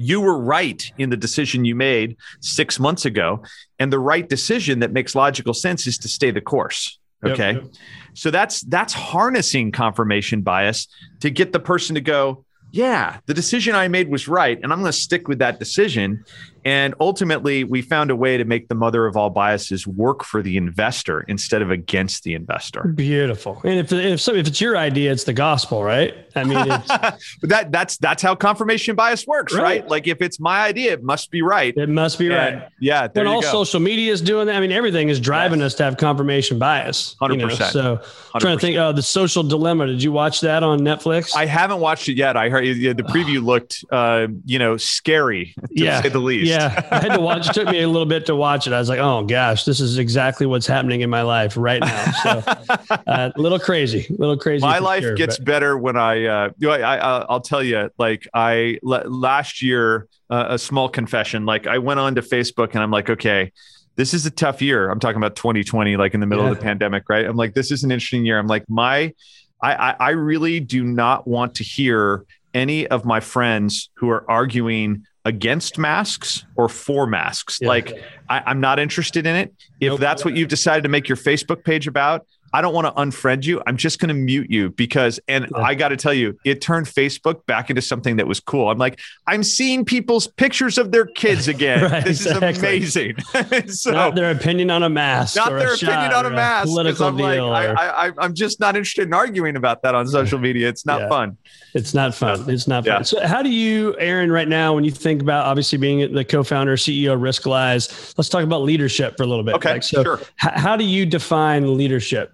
[0.01, 3.43] you were right in the decision you made six months ago.
[3.81, 6.99] And the right decision that makes logical sense is to stay the course.
[7.25, 7.53] Okay.
[7.53, 7.73] Yep, yep.
[8.13, 10.87] So that's that's harnessing confirmation bias
[11.21, 14.59] to get the person to go, yeah, the decision I made was right.
[14.61, 16.23] And I'm going to stick with that decision.
[16.63, 20.41] And ultimately, we found a way to make the mother of all biases work for
[20.41, 22.83] the investor instead of against the investor.
[22.83, 23.61] Beautiful.
[23.63, 26.13] And if if, so, if it's your idea, it's the gospel, right?
[26.35, 26.87] I mean, but
[27.43, 29.63] that that's that's how confirmation bias works, right.
[29.63, 29.87] right.
[29.87, 31.75] Like if it's my idea, it must be right.
[31.75, 32.69] It must be and, right.
[32.79, 33.07] Yeah.
[33.11, 33.51] When all go.
[33.51, 35.67] social media is doing that, I mean, everything is driving yes.
[35.67, 37.15] us to have confirmation bias.
[37.19, 37.49] Hundred you know?
[37.49, 37.73] percent.
[37.73, 37.97] So,
[38.33, 38.39] 100%.
[38.39, 38.77] trying to think.
[38.77, 39.87] Oh, the Social Dilemma.
[39.87, 41.35] Did you watch that on Netflix?
[41.35, 42.37] I haven't watched it yet.
[42.37, 46.01] I heard yeah, the preview looked, uh, you know, scary to yeah.
[46.01, 46.49] say the least.
[46.49, 46.50] Yeah,
[46.91, 47.49] I had to watch.
[47.49, 48.73] It took me a little bit to watch it.
[48.73, 52.11] I was like, oh gosh, this is exactly what's happening in my life right now.
[52.23, 52.29] So,
[52.89, 54.61] uh, a little crazy, a little crazy.
[54.65, 55.45] My life sure, gets but.
[55.45, 60.59] better when I, uh, I, I, will tell you, like I last year, uh, a
[60.59, 61.45] small confession.
[61.45, 63.51] Like I went on to Facebook and I'm like, okay,
[63.95, 64.89] this is a tough year.
[64.89, 66.51] I'm talking about 2020, like in the middle yeah.
[66.51, 67.25] of the pandemic, right?
[67.25, 68.39] I'm like, this is an interesting year.
[68.39, 69.13] I'm like, my,
[69.61, 75.05] I, I really do not want to hear any of my friends who are arguing
[75.25, 77.59] against masks or for masks.
[77.61, 77.67] Yeah.
[77.67, 79.53] Like, I, am not interested in it.
[79.79, 79.99] If nope.
[79.99, 83.45] that's what you've decided to make your Facebook page about, I don't want to unfriend
[83.45, 83.61] you.
[83.65, 85.61] I'm just going to mute you because, and yeah.
[85.61, 88.69] I got to tell you, it turned Facebook back into something that was cool.
[88.69, 91.83] I'm like, I'm seeing people's pictures of their kids again.
[91.91, 92.77] right, this exactly.
[92.77, 93.19] is amazing.
[93.67, 95.35] so, not their opinion on a mask.
[95.35, 96.67] Not their opinion on a mask.
[96.67, 97.49] A political I'm deal.
[97.49, 97.79] Like, or...
[97.79, 100.67] I, I, am just not interested in arguing about that on social media.
[100.67, 101.09] It's not yeah.
[101.09, 101.37] fun.
[101.73, 102.49] It's not fun.
[102.49, 102.93] It's not fun.
[102.93, 103.01] Yeah.
[103.03, 106.75] So, how do you, Aaron, right now, when you think about obviously being the co-founder,
[106.75, 109.55] CEO of Riskalyze, let's talk about leadership for a little bit.
[109.55, 110.19] Okay, like, so sure.
[110.19, 112.33] H- how do you define leadership?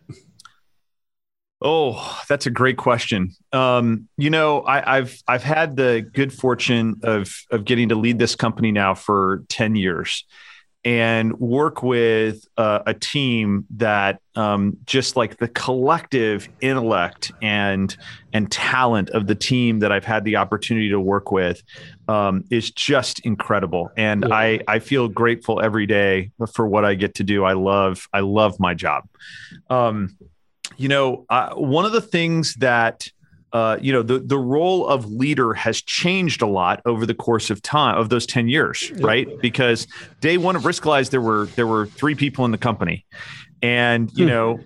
[1.59, 3.31] Oh, that's a great question.
[3.51, 8.19] Um, you know, I, have I've had the good fortune of of getting to lead
[8.19, 10.23] this company now for ten years,
[10.85, 17.97] and work with uh, a team that um, just like the collective intellect and
[18.33, 21.63] and talent of the team that I've had the opportunity to work with
[22.07, 24.35] um, is just incredible, and yeah.
[24.35, 27.43] I I feel grateful every day for what I get to do.
[27.43, 29.09] I love I love my job.
[29.71, 30.15] Um,
[30.77, 33.07] you know, uh, one of the things that
[33.53, 37.49] uh, you know the the role of leader has changed a lot over the course
[37.49, 39.27] of time of those 10 years right?
[39.41, 39.87] Because
[40.19, 43.05] day one of riskalyze there were there were three people in the company.
[43.61, 44.29] And you hmm.
[44.29, 44.59] know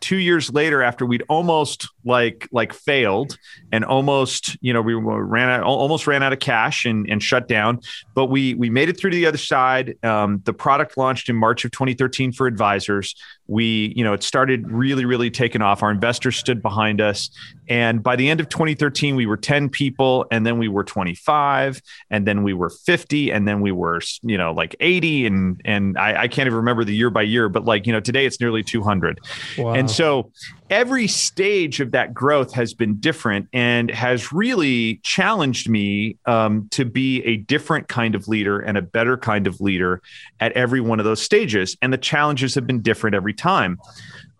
[0.00, 3.36] two years later after we'd almost like like failed
[3.72, 7.48] and almost you know we ran out almost ran out of cash and, and shut
[7.48, 7.80] down
[8.14, 9.96] but we we made it through to the other side.
[10.04, 13.14] Um, the product launched in march of 2013 for advisors.
[13.46, 15.82] We you know it started really really taking off.
[15.82, 17.30] Our investors stood behind us.
[17.68, 21.82] And by the end of 2013 we were 10 people and then we were 25
[22.10, 25.98] and then we were 50 and then we were you know like 80 and and
[25.98, 28.40] i, I can't even remember the year by year but like you know today it's
[28.40, 29.20] nearly 200
[29.58, 29.74] wow.
[29.74, 30.30] and so
[30.70, 36.84] every stage of that growth has been different and has really challenged me um, to
[36.84, 40.02] be a different kind of leader and a better kind of leader
[40.40, 41.76] at every one of those stages.
[41.82, 43.78] And the challenges have been different every time.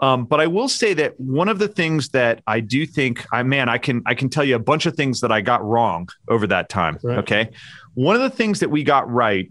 [0.00, 3.42] Um, but I will say that one of the things that I do think, I
[3.42, 6.08] man, I can I can tell you a bunch of things that I got wrong
[6.28, 6.98] over that time.
[7.02, 7.18] Right.
[7.18, 7.50] Okay,
[7.94, 9.50] one of the things that we got right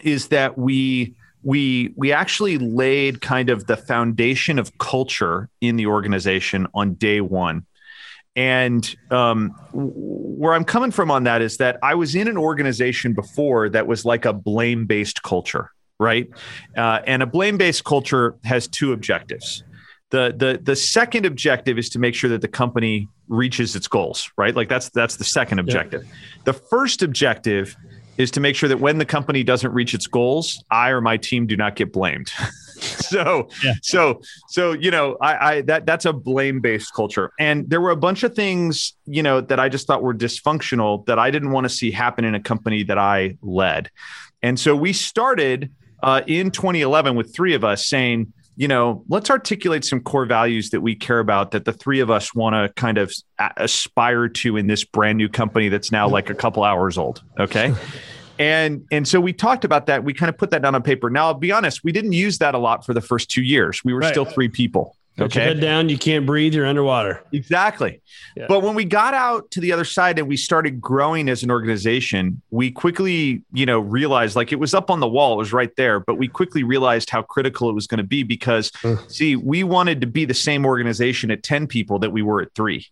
[0.00, 5.86] is that we we we actually laid kind of the foundation of culture in the
[5.86, 7.66] organization on day one.
[8.34, 13.12] And um, where i'm coming from on that is that i was in an organization
[13.12, 15.70] before that was like a blame based culture
[16.02, 16.28] right?
[16.76, 19.62] Uh, and a blame based culture has two objectives.
[20.10, 24.30] The, the the second objective is to make sure that the company reaches its goals
[24.36, 24.54] right?
[24.54, 26.04] Like that's that's the second objective.
[26.04, 26.14] Yeah.
[26.44, 27.74] the first objective
[28.18, 31.16] is to make sure that when the company doesn't reach its goals, I or my
[31.16, 32.28] team do not get blamed.
[32.78, 33.74] so, yeah.
[33.82, 37.32] so, so, you know, I, I, that, that's a blame based culture.
[37.38, 41.06] And there were a bunch of things, you know, that I just thought were dysfunctional
[41.06, 43.90] that I didn't want to see happen in a company that I led.
[44.42, 45.70] And so we started
[46.02, 50.70] uh, in 2011 with three of us saying, you know, let's articulate some core values
[50.70, 53.12] that we care about that the three of us want to kind of
[53.56, 57.22] aspire to in this brand new company that's now like a couple hours old.
[57.38, 57.74] Okay.
[58.38, 61.10] and and so we talked about that we kind of put that down on paper
[61.10, 63.84] now i'll be honest we didn't use that a lot for the first two years
[63.84, 64.10] we were right.
[64.10, 65.44] still three people Put okay.
[65.44, 67.22] head down, you can't breathe, you're underwater.
[67.32, 68.00] Exactly.
[68.34, 68.46] Yeah.
[68.48, 71.50] But when we got out to the other side and we started growing as an
[71.50, 75.52] organization, we quickly, you know, realized like it was up on the wall, it was
[75.52, 78.94] right there, but we quickly realized how critical it was going to be because hmm.
[79.08, 82.54] see, we wanted to be the same organization at 10 people that we were at
[82.54, 82.86] 3.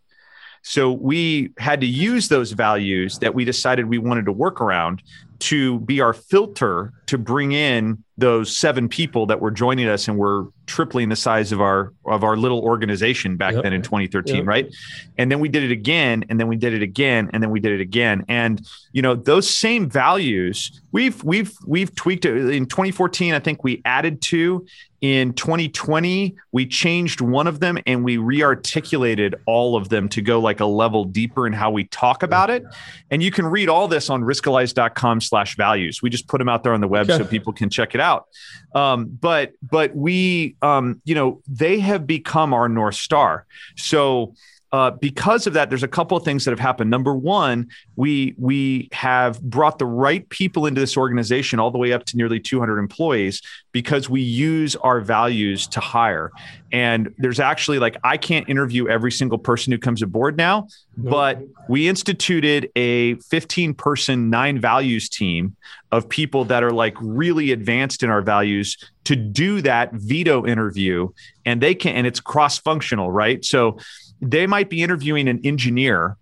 [0.63, 5.03] So we had to use those values that we decided we wanted to work around
[5.41, 10.17] to be our filter to bring in those seven people that were joining us and
[10.17, 13.65] were tripling the size of our of our little organization back yep.
[13.65, 14.47] then in 2013 yep.
[14.47, 14.75] right?
[15.19, 17.59] And then we did it again and then we did it again and then we
[17.59, 18.25] did it again.
[18.29, 22.37] And you know those same values we've we've we've tweaked it.
[22.55, 24.67] In 2014 i think we added two.
[25.01, 30.41] In 2020 we changed one of them and we rearticulated all of them to go
[30.41, 32.65] like a level deeper in how we talk about it.
[33.11, 36.03] And you can read all this on riskalyze.com slash values.
[36.03, 37.19] We just put them out there on the web okay.
[37.19, 38.27] so people can check it out
[38.75, 44.35] um, but but we um, you know they have become our north star so
[44.73, 46.91] uh, because of that, there's a couple of things that have happened.
[46.91, 51.93] Number one, we we have brought the right people into this organization all the way
[51.93, 56.31] up to nearly 200 employees because we use our values to hire.
[56.71, 61.41] And there's actually like I can't interview every single person who comes aboard now, but
[61.69, 65.57] we instituted a 15 person nine values team
[65.91, 71.09] of people that are like really advanced in our values to do that veto interview
[71.45, 73.45] and they can and it's cross functional, right?
[73.45, 73.79] So
[74.21, 76.17] they might be interviewing an engineer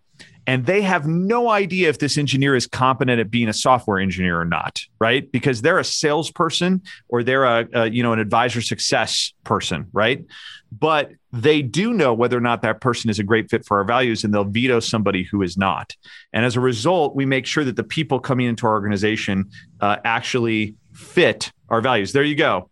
[0.46, 4.40] and they have no idea if this engineer is competent at being a software engineer
[4.40, 5.30] or not right?
[5.30, 10.24] Because they're a salesperson or they're a, a, you know an advisor success person right?
[10.70, 13.84] But they do know whether or not that person is a great fit for our
[13.84, 15.94] values and they'll veto somebody who is not.
[16.32, 19.96] And as a result we make sure that the people coming into our organization uh,
[20.04, 22.12] actually fit our values.
[22.12, 22.70] There you go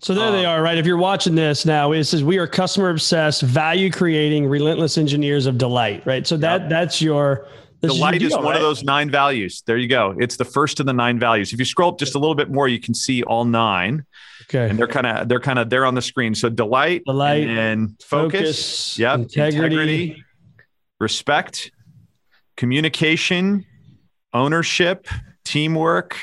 [0.00, 0.78] so there they um, are, right?
[0.78, 5.46] If you're watching this now, it says we are customer obsessed, value creating, relentless engineers
[5.46, 6.26] of delight, right?
[6.26, 6.70] So that yep.
[6.70, 7.48] that's your
[7.82, 8.56] delight is, deal, one right?
[8.56, 9.62] of those nine values.
[9.66, 10.14] There you go.
[10.18, 11.52] It's the first of the nine values.
[11.52, 14.04] If you scroll up just a little bit more, you can see all nine.
[14.44, 14.70] Okay.
[14.70, 16.34] And they're kind of they're kind of there on the screen.
[16.34, 20.24] So delight, delight, and focus, focus yep, integrity, integrity,
[21.00, 21.72] respect,
[22.56, 23.66] communication,
[24.32, 25.08] ownership,
[25.44, 26.18] teamwork,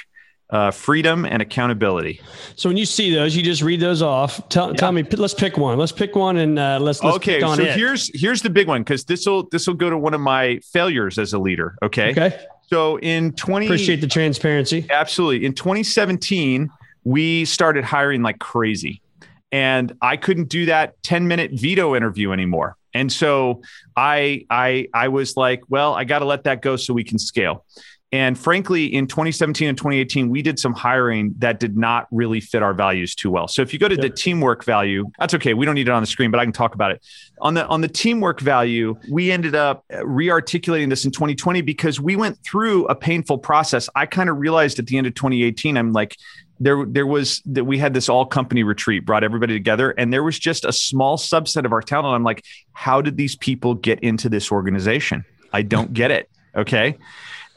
[0.50, 2.22] uh, freedom and accountability.
[2.56, 4.48] So when you see those, you just read those off.
[4.50, 4.74] Tell, yeah.
[4.76, 5.78] tell me, let's pick one.
[5.78, 7.40] Let's pick one and uh, let's, let's okay.
[7.40, 7.76] so it.
[7.76, 10.60] here's here's the big one because this will this will go to one of my
[10.72, 11.76] failures as a leader.
[11.82, 12.12] Okay.
[12.12, 12.40] Okay.
[12.68, 14.86] So in 20 appreciate the transparency.
[14.90, 15.46] Absolutely.
[15.46, 16.70] In 2017,
[17.04, 19.02] we started hiring like crazy,
[19.52, 22.76] and I couldn't do that 10 minute veto interview anymore.
[22.94, 23.62] And so
[23.96, 27.20] I I I was like, well, I got to let that go so we can
[27.20, 27.66] scale.
[28.16, 32.64] And frankly, in 2017 and 2018, we did some hiring that did not really fit
[32.64, 33.50] our values too well.
[33.50, 34.04] So if you go to yep.
[34.04, 35.54] the teamwork value, that's okay.
[35.54, 37.02] We don't need it on the screen, but I can talk about it.
[37.42, 42.16] On the on the teamwork value, we ended up re-articulating this in 2020 because we
[42.16, 43.90] went through a painful process.
[43.96, 46.16] I kind of realized at the end of 2018, I'm like,
[46.62, 50.24] there there was that we had this all company retreat brought everybody together and there
[50.24, 54.00] was just a small subset of our talent i'm like how did these people get
[54.00, 56.98] into this organization i don't get it okay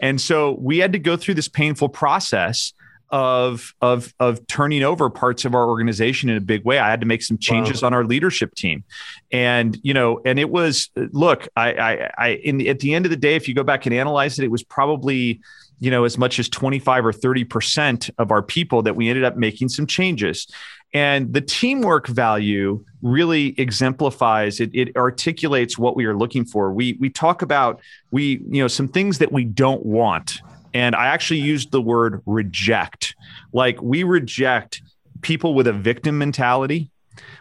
[0.00, 2.72] and so we had to go through this painful process
[3.10, 6.78] of of of turning over parts of our organization in a big way.
[6.78, 7.86] I had to make some changes wow.
[7.86, 8.84] on our leadership team,
[9.32, 13.10] and you know, and it was look, I I, I in at the end of
[13.10, 15.40] the day, if you go back and analyze it, it was probably
[15.80, 19.24] you know as much as 25 or 30 percent of our people that we ended
[19.24, 20.46] up making some changes
[20.94, 26.72] and the teamwork value really exemplifies it, it articulates what we are looking for.
[26.72, 30.40] We we talk about we, you know, some things that we don't want.
[30.74, 33.14] And I actually used the word reject.
[33.52, 34.82] Like we reject
[35.20, 36.90] people with a victim mentality.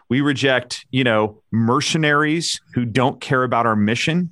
[0.09, 4.31] We reject, you know, mercenaries who don't care about our mission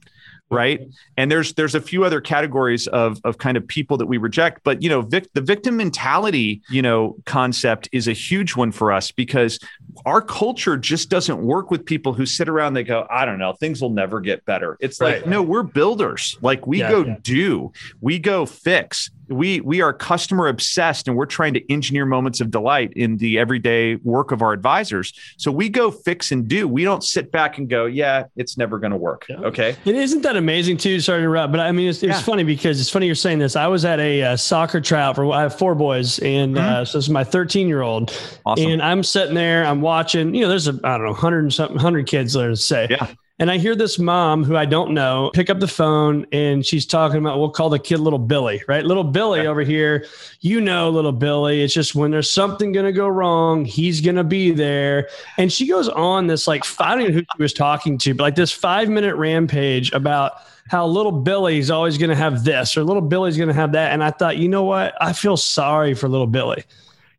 [0.49, 0.81] right?
[1.17, 4.61] And there's there's a few other categories of of kind of people that we reject
[4.63, 8.91] but you know vic, the victim mentality you know concept is a huge one for
[8.91, 9.59] us because
[10.05, 13.53] our culture just doesn't work with people who sit around they go i don't know
[13.53, 15.21] things will never get better it's right.
[15.21, 17.15] like no we're builders like we yeah, go yeah.
[17.21, 22.41] do we go fix we we are customer obsessed and we're trying to engineer moments
[22.41, 26.67] of delight in the everyday work of our advisors so we go fix and do
[26.67, 29.37] we don't sit back and go yeah it's never going to work yeah.
[29.37, 32.21] okay and isn't that amazing too sorry to interrupt but i mean it's, it's yeah.
[32.21, 35.31] funny because it's funny you're saying this i was at a uh, soccer tryout for
[35.31, 36.65] i have four boys and mm-hmm.
[36.65, 38.69] uh, so this is my 13 year old awesome.
[38.69, 41.75] and i'm sitting there i'm watching you know there's a i don't know 100 something
[41.75, 45.29] 100 kids there to say yeah and I hear this mom who I don't know
[45.33, 48.85] pick up the phone and she's talking about, we'll call the kid little Billy, right?
[48.85, 49.49] Little Billy yeah.
[49.49, 50.05] over here.
[50.39, 51.61] You know, little Billy.
[51.61, 55.09] It's just when there's something going to go wrong, he's going to be there.
[55.37, 58.23] And she goes on this, like, I don't know who she was talking to, but
[58.23, 62.85] like this five minute rampage about how little Billy's always going to have this or
[62.85, 63.91] little Billy's going to have that.
[63.91, 64.95] And I thought, you know what?
[65.01, 66.63] I feel sorry for little Billy.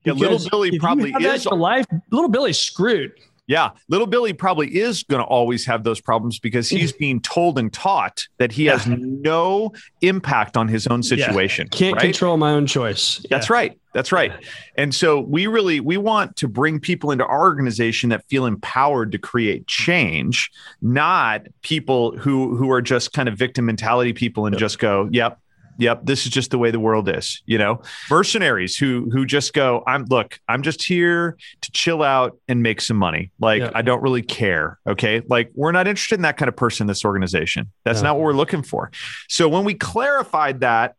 [0.06, 1.46] Yeah, little Billy probably is.
[1.46, 3.12] Life, little Billy's screwed.
[3.48, 7.60] Yeah, little Billy probably is going to always have those problems because he's being told
[7.60, 11.68] and taught that he has no impact on his own situation.
[11.70, 11.78] Yeah.
[11.78, 12.02] Can't right?
[12.02, 13.20] control my own choice.
[13.20, 13.28] Yeah.
[13.30, 13.78] That's right.
[13.94, 14.32] That's right.
[14.76, 19.12] And so we really we want to bring people into our organization that feel empowered
[19.12, 20.50] to create change,
[20.82, 24.60] not people who who are just kind of victim mentality people and yep.
[24.60, 25.38] just go, "Yep,
[25.78, 29.52] yep this is just the way the world is you know mercenaries who who just
[29.52, 33.82] go i'm look i'm just here to chill out and make some money like i
[33.82, 37.04] don't really care okay like we're not interested in that kind of person in this
[37.04, 38.90] organization that's not what we're looking for
[39.28, 40.96] so when we clarified that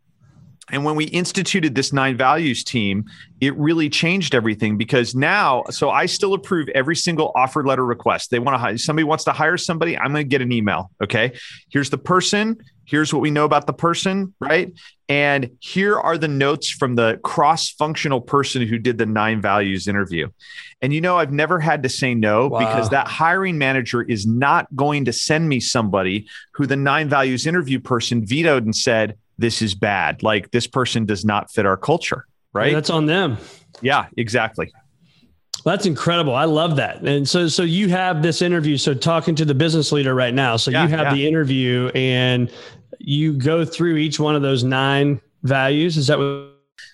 [0.69, 3.05] and when we instituted this nine values team,
[3.39, 8.31] it really changed everything because now, so I still approve every single offer letter request.
[8.31, 10.91] They want to hire somebody wants to hire somebody, I'm going to get an email.
[11.01, 11.33] Okay.
[11.69, 12.57] Here's the person.
[12.87, 14.73] Here's what we know about the person, right?
[15.09, 19.87] And here are the notes from the cross functional person who did the nine values
[19.87, 20.29] interview.
[20.81, 22.59] And you know, I've never had to say no wow.
[22.59, 27.45] because that hiring manager is not going to send me somebody who the nine values
[27.45, 30.23] interview person vetoed and said, this is bad.
[30.23, 32.67] Like this person does not fit our culture, right?
[32.67, 33.37] Yeah, that's on them.
[33.81, 34.71] Yeah, exactly.
[35.63, 36.33] That's incredible.
[36.33, 37.01] I love that.
[37.01, 38.77] And so, so you have this interview.
[38.77, 40.55] So talking to the business leader right now.
[40.55, 41.13] So yeah, you have yeah.
[41.13, 42.51] the interview and
[42.99, 45.97] you go through each one of those nine values.
[45.97, 46.53] Is that what?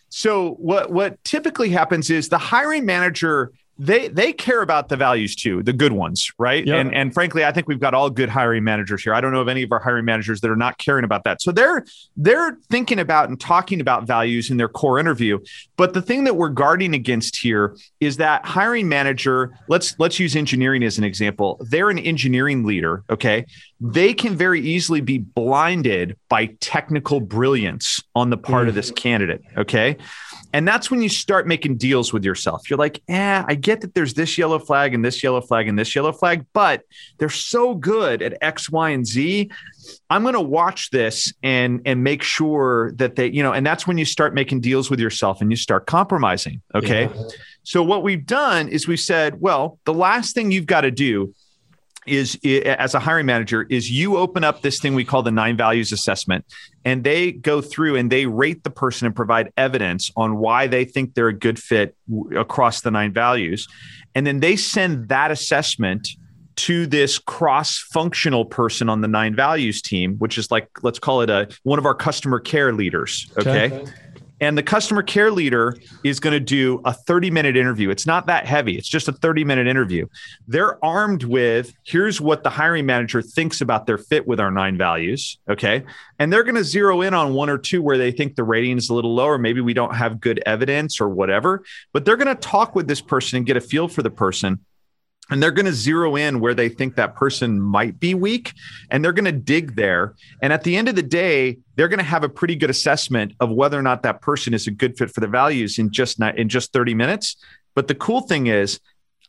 [0.09, 5.35] So what what typically happens is the hiring manager they they care about the values
[5.35, 6.65] too, the good ones, right?
[6.65, 6.75] Yep.
[6.75, 9.15] And and frankly, I think we've got all good hiring managers here.
[9.15, 11.41] I don't know of any of our hiring managers that are not caring about that.
[11.41, 11.83] So they're
[12.15, 15.39] they're thinking about and talking about values in their core interview.
[15.75, 20.35] But the thing that we're guarding against here is that hiring manager, let's let's use
[20.35, 21.59] engineering as an example.
[21.67, 23.45] They're an engineering leader, okay?
[23.81, 28.69] They can very easily be blinded by technical brilliance on the part mm.
[28.69, 29.97] of this candidate, okay?
[30.53, 32.69] And that's when you start making deals with yourself.
[32.69, 35.77] You're like, eh, I get that there's this yellow flag and this yellow flag and
[35.77, 36.83] this yellow flag, but
[37.17, 39.49] they're so good at X, Y, and Z.
[40.09, 43.87] I'm going to watch this and and make sure that they, you know, and that's
[43.87, 46.61] when you start making deals with yourself and you start compromising.
[46.75, 47.09] Okay.
[47.13, 47.23] Yeah.
[47.63, 51.33] So what we've done is we said, well, the last thing you've got to do
[52.05, 55.57] is as a hiring manager is you open up this thing we call the nine
[55.57, 56.45] values assessment
[56.85, 60.85] and they go through and they rate the person and provide evidence on why they
[60.85, 61.95] think they're a good fit
[62.35, 63.67] across the nine values.
[64.15, 66.09] And then they send that assessment
[66.55, 71.21] to this cross functional person on the nine values team which is like let's call
[71.21, 73.73] it a one of our customer care leaders okay.
[73.73, 73.91] okay
[74.43, 77.89] and the customer care leader is going to do a 30 minute interview.
[77.89, 80.05] It's not that heavy, it's just a 30 minute interview.
[80.47, 84.77] They're armed with here's what the hiring manager thinks about their fit with our nine
[84.77, 85.37] values.
[85.49, 85.83] Okay.
[86.19, 88.77] And they're going to zero in on one or two where they think the rating
[88.77, 89.37] is a little lower.
[89.37, 91.63] Maybe we don't have good evidence or whatever,
[91.93, 94.59] but they're going to talk with this person and get a feel for the person
[95.29, 98.53] and they're going to zero in where they think that person might be weak
[98.91, 100.15] and they're going to dig there.
[100.41, 103.33] And at the end of the day they're going to have a pretty good assessment
[103.39, 106.19] of whether or not that person is a good fit for the values in just
[106.19, 107.37] not, in just 30 minutes.
[107.75, 108.79] But the cool thing is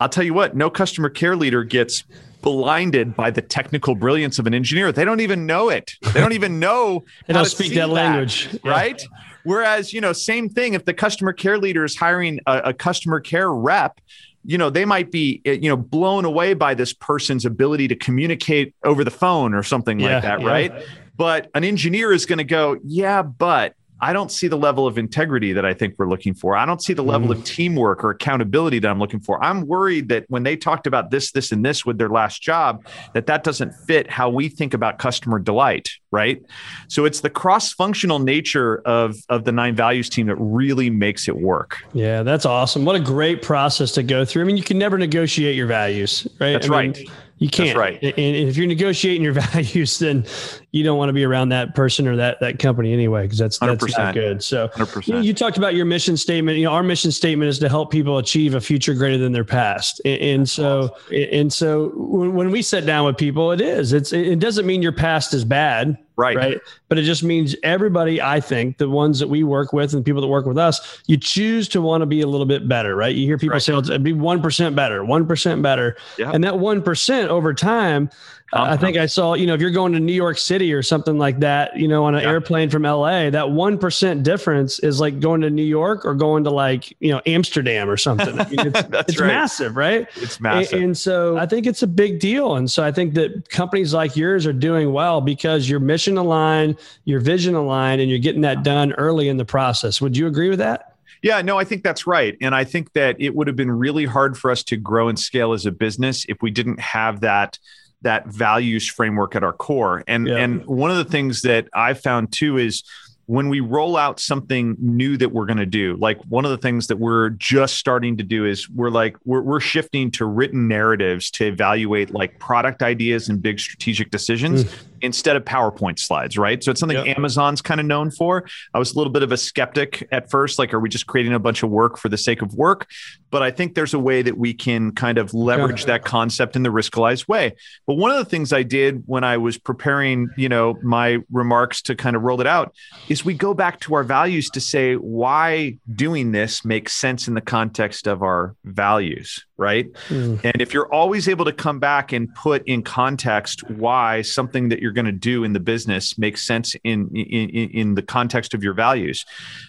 [0.00, 2.02] i'll tell you what no customer care leader gets
[2.44, 4.92] blinded by the technical brilliance of an engineer.
[4.92, 5.94] They don't even know it.
[6.12, 8.58] They don't even know they don't speak that, that language.
[8.62, 9.00] Right?
[9.00, 9.18] Yeah.
[9.44, 10.74] Whereas, you know, same thing.
[10.74, 13.98] If the customer care leader is hiring a, a customer care rep,
[14.44, 17.96] you know they might be eh, you know blown away by this person's ability to
[17.96, 20.46] communicate over the phone or something yeah, like that yeah.
[20.46, 20.72] right
[21.16, 24.98] but an engineer is going to go yeah but I don't see the level of
[24.98, 26.56] integrity that I think we're looking for.
[26.56, 27.38] I don't see the level mm.
[27.38, 29.42] of teamwork or accountability that I'm looking for.
[29.42, 32.84] I'm worried that when they talked about this, this, and this with their last job,
[33.14, 36.42] that that doesn't fit how we think about customer delight, right?
[36.88, 41.36] So it's the cross-functional nature of of the nine values team that really makes it
[41.36, 41.78] work.
[41.92, 42.84] Yeah, that's awesome.
[42.84, 44.42] What a great process to go through.
[44.42, 46.52] I mean, you can never negotiate your values, right?
[46.52, 47.10] That's I right.
[47.38, 47.68] You can't.
[47.68, 48.02] That's right.
[48.02, 50.24] And if you're negotiating your values, then
[50.70, 53.58] you don't want to be around that person or that that company anyway, because that's
[53.58, 53.98] that's 100%.
[53.98, 54.42] not good.
[54.42, 55.24] So 100%.
[55.24, 56.58] you, talked about your mission statement.
[56.58, 59.44] You know, our mission statement is to help people achieve a future greater than their
[59.44, 60.00] past.
[60.04, 63.92] And, and so and so when, when we sit down with people, it is.
[63.92, 65.98] It's it doesn't mean your past is bad.
[66.16, 66.36] Right.
[66.36, 66.60] Right.
[66.88, 70.20] But it just means everybody, I think, the ones that we work with and people
[70.22, 73.14] that work with us, you choose to want to be a little bit better, right?
[73.14, 73.62] You hear people Right.
[73.62, 75.96] say, "Oh, it'd be 1% better, 1% better.
[76.16, 76.30] Yeah.
[76.32, 78.10] And that 1% over time,
[78.52, 78.76] I uh-huh.
[78.76, 81.40] think I saw, you know, if you're going to New York City or something like
[81.40, 82.30] that, you know, on an Yeah.
[82.30, 86.50] airplane from LA, that 1% difference is like going to New York or going to
[86.50, 88.38] like, you know, Amsterdam or something.
[88.38, 89.26] I mean, it's it's right.
[89.26, 90.06] massive, right?
[90.16, 90.82] It's And, massive.
[90.82, 92.54] and so I think it's a big deal.
[92.54, 96.76] And so I think that companies like yours are doing well because your mission aligned,
[97.06, 100.00] your vision aligned, and you're getting that done early in the process.
[100.00, 100.94] Would you agree with that?
[101.22, 102.36] Yeah, no, I think that's right.
[102.42, 105.18] And I think that it would have been really hard for us to grow and
[105.18, 107.58] scale as a business if we didn't have that
[108.04, 110.04] that values framework at our core.
[110.06, 110.36] And Yeah.
[110.36, 112.82] and one of the things that I found too is
[113.26, 116.58] when we roll out something new that we're going to do, like one of the
[116.58, 120.68] things that we're just starting to do is we're like we're we're shifting to written
[120.68, 124.74] narratives to evaluate like product ideas and big strategic decisions mm.
[125.04, 126.64] Instead of PowerPoint slides, right?
[126.64, 127.18] So it's something Yep.
[127.18, 128.46] Amazon's kind of known for.
[128.72, 131.34] I was a little bit of a skeptic at first, like, are we just creating
[131.34, 132.88] a bunch of work for the sake of work?
[133.30, 136.62] But I think there's a way that we can kind of leverage that concept in
[136.62, 137.54] the Riskalyze way.
[137.86, 141.82] But one of the things I did when I was preparing, you know, my remarks
[141.82, 142.74] to kind of roll it out
[143.08, 147.34] is we go back to our values to say why doing this makes sense in
[147.34, 149.86] the context of our values, right?
[150.08, 150.36] Hmm.
[150.42, 154.80] And if you're always able to come back and put in context why something that
[154.80, 158.62] you're going to do in the business makes sense in, in in the context of
[158.64, 159.24] your values,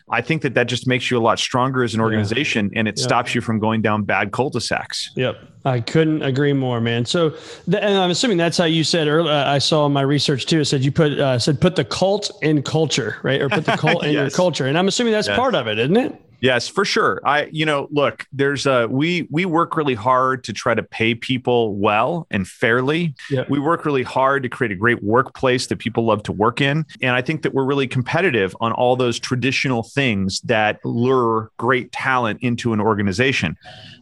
[0.09, 2.97] I think that that just makes you a lot stronger as an organization, and it
[2.97, 3.03] Yeah.
[3.03, 5.11] stops you from going down bad cul-de-sacs.
[5.15, 5.37] Yep.
[5.65, 7.05] I couldn't agree more, man.
[7.05, 9.33] So, th- and I'm assuming that's how you said earlier.
[9.33, 10.59] I saw in my research too.
[10.59, 13.41] It said you put uh, said put the cult in culture, right?
[13.41, 14.67] Or put the cult in your culture.
[14.67, 15.35] And I'm assuming that's Yes.
[15.37, 16.21] part of it, isn't it?
[16.39, 17.21] Yes, for sure.
[17.25, 21.15] I, you know, look, there's a we we work really hard to try to pay
[21.15, 23.15] people well and fairly.
[23.29, 23.49] Yep.
[23.49, 26.85] We work really hard to create a great workplace that people love to work in,
[27.01, 31.91] and I think that we're really competitive on all those traditional things that lure great
[31.91, 33.57] talent into an organization.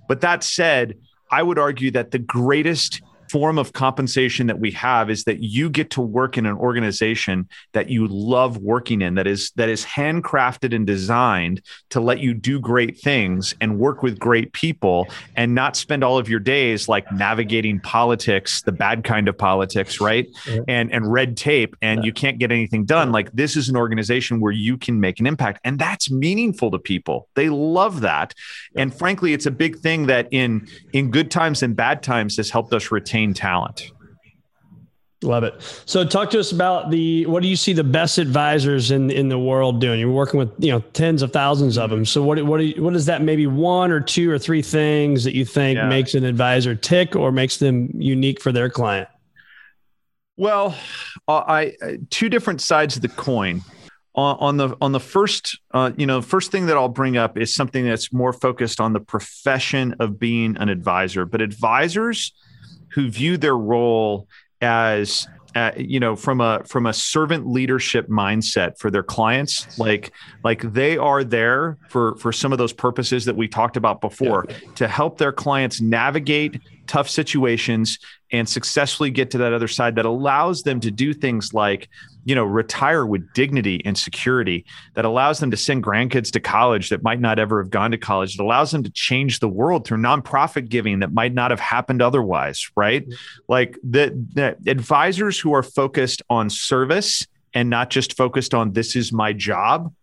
[0.07, 0.95] But that said,
[1.31, 3.01] I would argue that the greatest
[3.33, 7.49] form of compensation that we have is that you get to work in an organization
[7.71, 11.59] that you love working in that is that is handcrafted and designed
[11.89, 16.19] to let you do great things and work with great people and not spend all
[16.19, 20.27] of your days like navigating politics the bad kind of politics right?
[20.67, 23.11] And and red tape and you can't get anything done.
[23.11, 26.77] Like this is an organization where you can make an impact and that's meaningful to
[26.77, 27.29] people.
[27.33, 28.35] They love that.
[28.77, 32.51] And frankly it's a big thing that in in good times and bad times has
[32.51, 33.91] helped us retain talent
[35.23, 35.55] Love it.
[35.85, 39.29] So, talk to us about the what do you see the best advisors in in
[39.29, 39.99] the world doing?
[39.99, 42.05] You're working with you know tens of thousands of them.
[42.05, 43.21] So, what what do you, what is that?
[43.21, 45.87] Maybe one or two or three things that you think Yeah.
[45.87, 49.07] makes an advisor tick or makes them unique for their client?
[50.35, 50.75] Well,
[51.27, 53.61] uh, I uh, two different sides of the coin.
[54.15, 57.35] On, on the on the first, uh, you know, first thing that I'll bring up
[57.35, 61.25] is something that's more focused on the profession of being an advisor.
[61.25, 62.31] But advisors
[62.93, 64.27] who view their role
[64.61, 69.77] as uh, you know from a from a servant leadership mindset for their clients.
[69.77, 70.11] Like
[70.43, 74.47] like they are there for for some of those purposes that we talked about before
[74.75, 77.99] to help their clients navigate tough situations
[78.31, 81.87] and successfully get to that other side that allows them to do things like
[82.25, 86.89] you know retire with dignity and security that allows them to send grandkids to college
[86.89, 89.85] that might not ever have gone to college that allows them to change the world
[89.85, 93.05] through nonprofit giving that might not have happened otherwise right?
[93.47, 98.95] Like the, the advisors who are focused on service and not just focused on this
[98.95, 99.93] is my job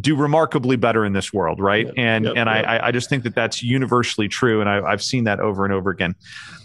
[0.00, 1.86] do remarkably better in this world right?
[1.86, 2.66] Yep, and yep, and yep.
[2.66, 5.72] I, I just think that that's universally true and I, i've seen that over and
[5.72, 6.14] over again.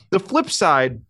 [0.10, 1.02] The flip side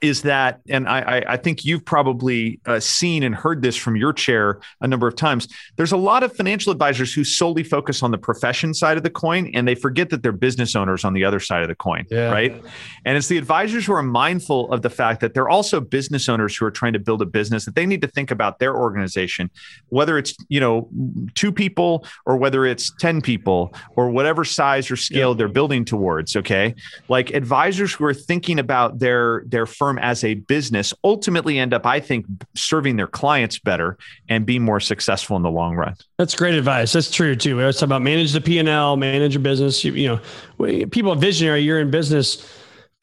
[0.00, 4.12] is that, and I, I, think you've probably uh, seen and heard this from your
[4.12, 5.48] chair a number of times.
[5.76, 9.10] There's a lot of financial advisors who solely focus on the profession side of the
[9.10, 12.04] coin, and they forget that they're business owners on the other side of the coin,
[12.10, 12.30] Yeah.
[12.30, 12.62] right?
[13.04, 16.56] And it's the advisors who are mindful of the fact that they're also business owners
[16.56, 19.50] who are trying to build a business that they need to think about their organization,
[19.88, 20.88] whether it's you know
[21.34, 26.36] two people or whether it's ten people or whatever size or scale they're building towards.
[26.36, 26.74] Okay,
[27.08, 31.84] like advisors who are thinking about their their firm as a business ultimately end up,
[31.86, 33.98] I think, serving their clients better
[34.28, 35.94] and be more successful in the long run.
[36.18, 36.92] That's great advice.
[36.92, 37.56] That's true too.
[37.56, 39.84] We always talk about manage the P and L, manage your business.
[39.84, 41.60] You, you know, people are visionary.
[41.60, 42.48] You're in business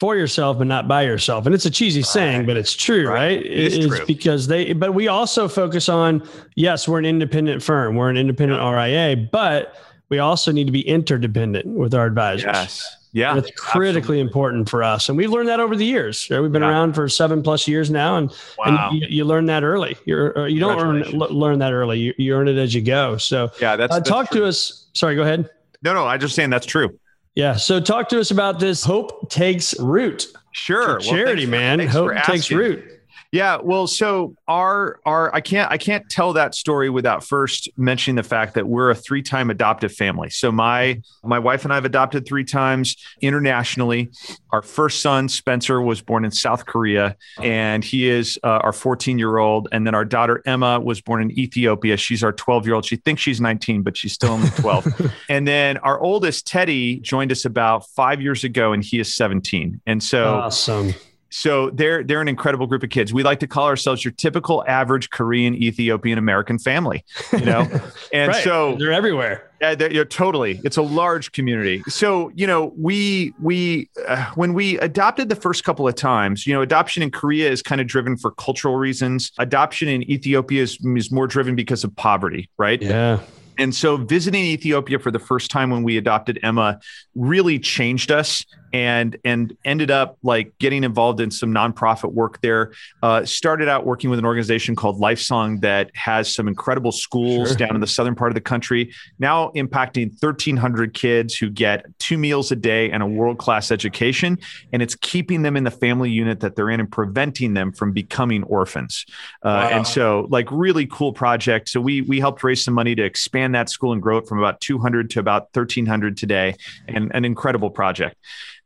[0.00, 1.46] for yourself but not by yourself.
[1.46, 2.06] And it's a cheesy right.
[2.06, 3.14] saying, but it's true, right?
[3.14, 3.46] right?
[3.46, 4.06] It is it's true.
[4.06, 8.60] because they, but we also focus on, yes, we're an independent firm, we're an independent
[8.60, 9.76] RIA, but
[10.08, 12.44] we also need to be interdependent with our advisors.
[12.44, 13.01] Yes.
[13.12, 13.36] Yeah.
[13.36, 14.20] It's critically absolutely.
[14.20, 15.08] important for us.
[15.08, 16.28] And we've learned that over the years.
[16.30, 16.40] Right?
[16.40, 16.70] We've been yeah.
[16.70, 18.16] around for seven plus years now.
[18.16, 18.90] And, wow.
[18.90, 19.96] and you, you, learn that early.
[20.06, 21.98] You're, uh, you don't learn, learn that early.
[21.98, 23.18] You, you earn it as you go.
[23.18, 24.40] So yeah, that's, uh, that's talk true.
[24.40, 24.86] to us.
[24.94, 25.48] Sorry, go ahead.
[25.82, 26.98] No, no, I just saying that's true.
[27.34, 27.56] Yeah.
[27.56, 30.26] So talk to us about this Hope Takes Root.
[30.52, 30.98] Sure.
[31.00, 31.80] charity, well, man.
[31.80, 32.91] Hope takes root.
[33.32, 38.16] Yeah, well, so our our I can't I can't tell that story without first mentioning
[38.16, 40.28] the fact that we're a three-time adoptive family.
[40.28, 44.10] So my my wife and I have adopted three times internationally.
[44.50, 49.68] Our first son Spencer was born in South Korea, and he is uh, our 14-year-old.
[49.72, 51.96] And then our daughter Emma was born in Ethiopia.
[51.96, 52.84] She's our 12-year-old.
[52.84, 55.10] She thinks she's 19, but she's still only 12.
[55.30, 59.80] and then our oldest Teddy joined us about five years ago, and he is 17.
[59.86, 60.92] And so awesome
[61.32, 63.12] so they're they're an incredible group of kids.
[63.12, 67.68] We like to call ourselves your typical average Korean Ethiopian American family, you know.
[68.12, 68.44] And right.
[68.44, 69.48] so they're everywhere.
[69.60, 70.60] Yeah, they're, you're totally.
[70.64, 71.82] It's a large community.
[71.88, 76.52] So you know, we we uh, when we adopted the first couple of times, you
[76.52, 79.32] know, adoption in Korea is kind of driven for cultural reasons.
[79.38, 82.82] Adoption in Ethiopia is, is more driven because of poverty, right?
[82.82, 83.20] Yeah.
[83.58, 86.80] And so visiting Ethiopia for the first time when we adopted Emma
[87.14, 92.72] really changed us and and ended up like getting involved in some nonprofit work there.
[93.02, 97.56] Uh, started out working with an organization called Lifesong that has some incredible schools sure.
[97.56, 98.92] down in the southern part of the country.
[99.18, 104.38] Now impacting 1,300 kids who get two meals a day and a world class education,
[104.72, 107.92] and it's keeping them in the family unit that they're in and preventing them from
[107.92, 109.04] becoming orphans.
[109.42, 109.68] Uh, wow.
[109.68, 111.68] And so, like, really cool project.
[111.68, 114.38] So we we helped raise some money to expand that school and grow it from
[114.38, 116.56] about 200 to about 1,300 today,
[116.88, 118.16] and an incredible project.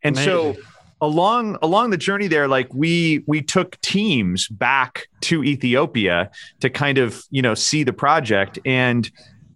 [0.06, 0.54] And Amazing.
[0.54, 0.56] so
[1.00, 6.30] along along the journey there like we we took teams back to Ethiopia
[6.60, 9.10] to kind of you know see the project and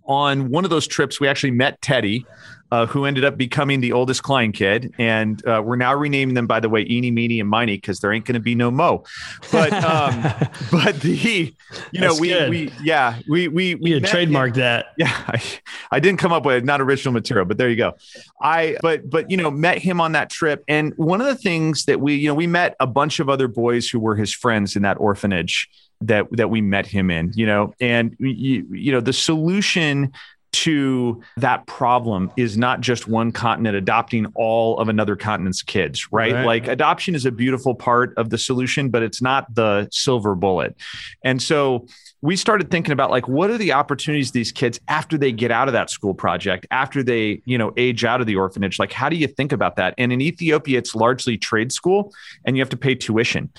[0.04, 2.26] on one of those trips we actually met Teddy
[2.72, 4.94] uh, who ended up becoming the oldest Klein kid.
[4.98, 8.12] And uh, we're now renaming them, by the way, Eeny, Meeny, and Miney, because there
[8.12, 9.04] ain't going to be no Mo.
[9.50, 10.22] But um,
[10.70, 11.52] but the
[11.92, 12.50] you know we good.
[12.50, 14.86] we yeah we we we trademarked that.
[14.96, 15.42] Yeah, I,
[15.90, 17.94] I didn't come up with not original material, but there you go.
[18.40, 21.84] I but but you know met him on that trip, and one of the things
[21.86, 24.76] that we you know we met a bunch of other boys who were his friends
[24.76, 25.68] in that orphanage
[26.02, 30.12] that that we met him in you know and you, you know the solution
[30.52, 36.32] to that problem is not just one continent adopting all of another continent's kids, right?
[36.32, 36.44] right?
[36.44, 40.76] Like adoption is a beautiful part of the solution, but it's not the silver bullet.
[41.24, 41.86] And so
[42.22, 45.68] we started thinking about like what are the opportunities these kids after they get out
[45.68, 49.08] of that school project, after they, you know, age out of the orphanage, like how
[49.08, 49.94] do you think about that?
[49.98, 52.12] And in Ethiopia it's largely trade school
[52.44, 53.50] and you have to pay tuition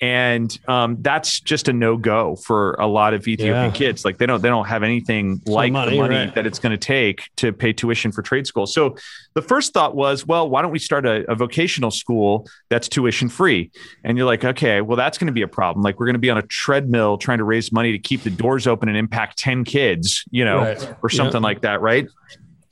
[0.00, 3.70] and um, that's just a no go for a lot of Ethiopian yeah.
[3.70, 4.04] kids.
[4.04, 6.34] Like they don't they don't have anything like money, the money right.
[6.34, 8.66] that it's going to take to pay tuition for trade school.
[8.66, 8.96] So
[9.34, 13.28] the first thought was, well, why don't we start a, a vocational school that's tuition
[13.28, 13.72] free?
[14.04, 15.82] And you're like, okay, well that's going to be a problem.
[15.82, 18.30] Like we're going to be on a treadmill trying to raise money to keep the
[18.30, 20.94] doors open and impact ten kids, you know, right.
[21.02, 22.08] or something like that, right?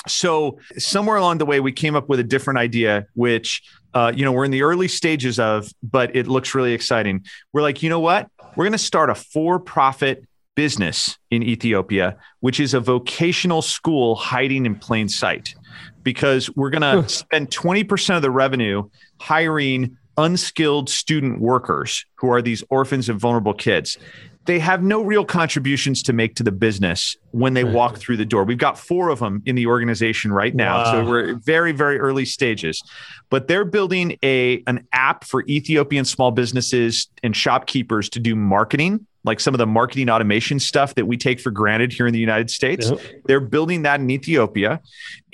[0.07, 3.63] So somewhere along the way, we came up with a different idea, which
[3.95, 7.25] uh, you know we're in the early stages of, but it looks really exciting.
[7.53, 8.29] We're like, you know what?
[8.55, 14.65] We're going to start a for-profit business in Ethiopia, which is a vocational school hiding
[14.65, 15.55] in plain sight,
[16.03, 18.89] because we're going to spend twenty percent of the revenue
[19.21, 23.99] hiring unskilled student workers who are these orphans and vulnerable kids
[24.47, 28.25] they have no real contributions to make to the business when they walk through the
[28.25, 28.45] door.
[28.45, 30.79] We've got four of them in the organization right now.
[30.79, 30.93] Wow.
[30.93, 32.83] So we're very, very early stages.
[33.29, 39.07] But they're building a an app for Ethiopian small businesses and shopkeepers to do marketing
[39.27, 42.21] like some of the marketing automation stuff that we take for granted here in the
[42.21, 42.89] United States.
[42.89, 43.01] Yep.
[43.25, 44.81] They're building that in Ethiopia.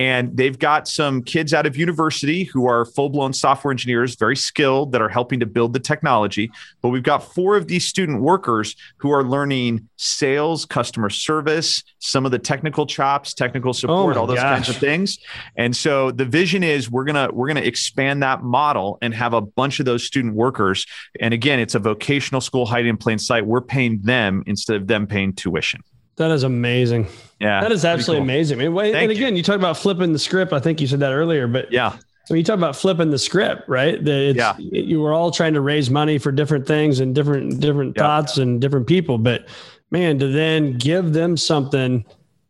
[0.02, 4.34] And they've got some kids out of university who are full blown software engineers, very
[4.34, 6.50] skilled, that are helping to build the technology.
[6.80, 12.24] But we've got four of these student workers who are learning sales, customer service, some
[12.26, 14.56] of the technical chops, technical oh support, oh all those gosh.
[14.56, 15.20] kinds of things.
[15.56, 19.40] And so the vision is we're gonna we're gonna expand that model and have a
[19.40, 20.84] bunch of those student workers.
[21.20, 23.46] And again, it's a vocational school hiding in plain sight.
[23.46, 25.84] We're paying them instead of them paying tuition.
[26.16, 27.08] That is amazing.
[27.40, 27.60] Yeah.
[27.60, 28.30] That is absolutely cool.
[28.30, 28.60] amazing.
[28.60, 29.38] I mean, and again, you.
[29.38, 30.52] you talk about flipping the script.
[30.52, 31.96] I think you said that earlier, but yeah.
[32.26, 34.02] So you talk about flipping the script, right?
[34.04, 34.56] That yeah.
[34.58, 38.02] You were all trying to raise money for different things and different different yeah.
[38.02, 39.46] thoughts and different people, but
[39.90, 42.04] man, to then give them something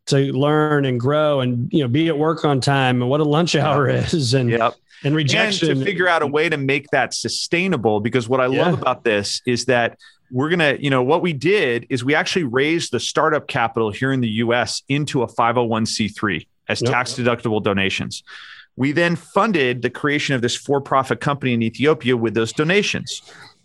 [0.06, 3.24] to learn and grow and you know be at work on time and what a
[3.24, 4.74] lunch hour is and yep
[5.05, 8.00] and rejection and to figure out a way to make that sustainable.
[8.00, 8.62] Because what I Yeah.
[8.70, 9.98] love about this is that
[10.30, 14.12] we're gonna, you know, what we did is we actually raised the startup capital here
[14.12, 14.82] in the U.S.
[14.88, 16.90] into a 501c3 as Yep.
[16.90, 18.22] tax deductible donations.
[18.76, 23.20] We then funded the creation of this for-profit company in Ethiopia with those donations.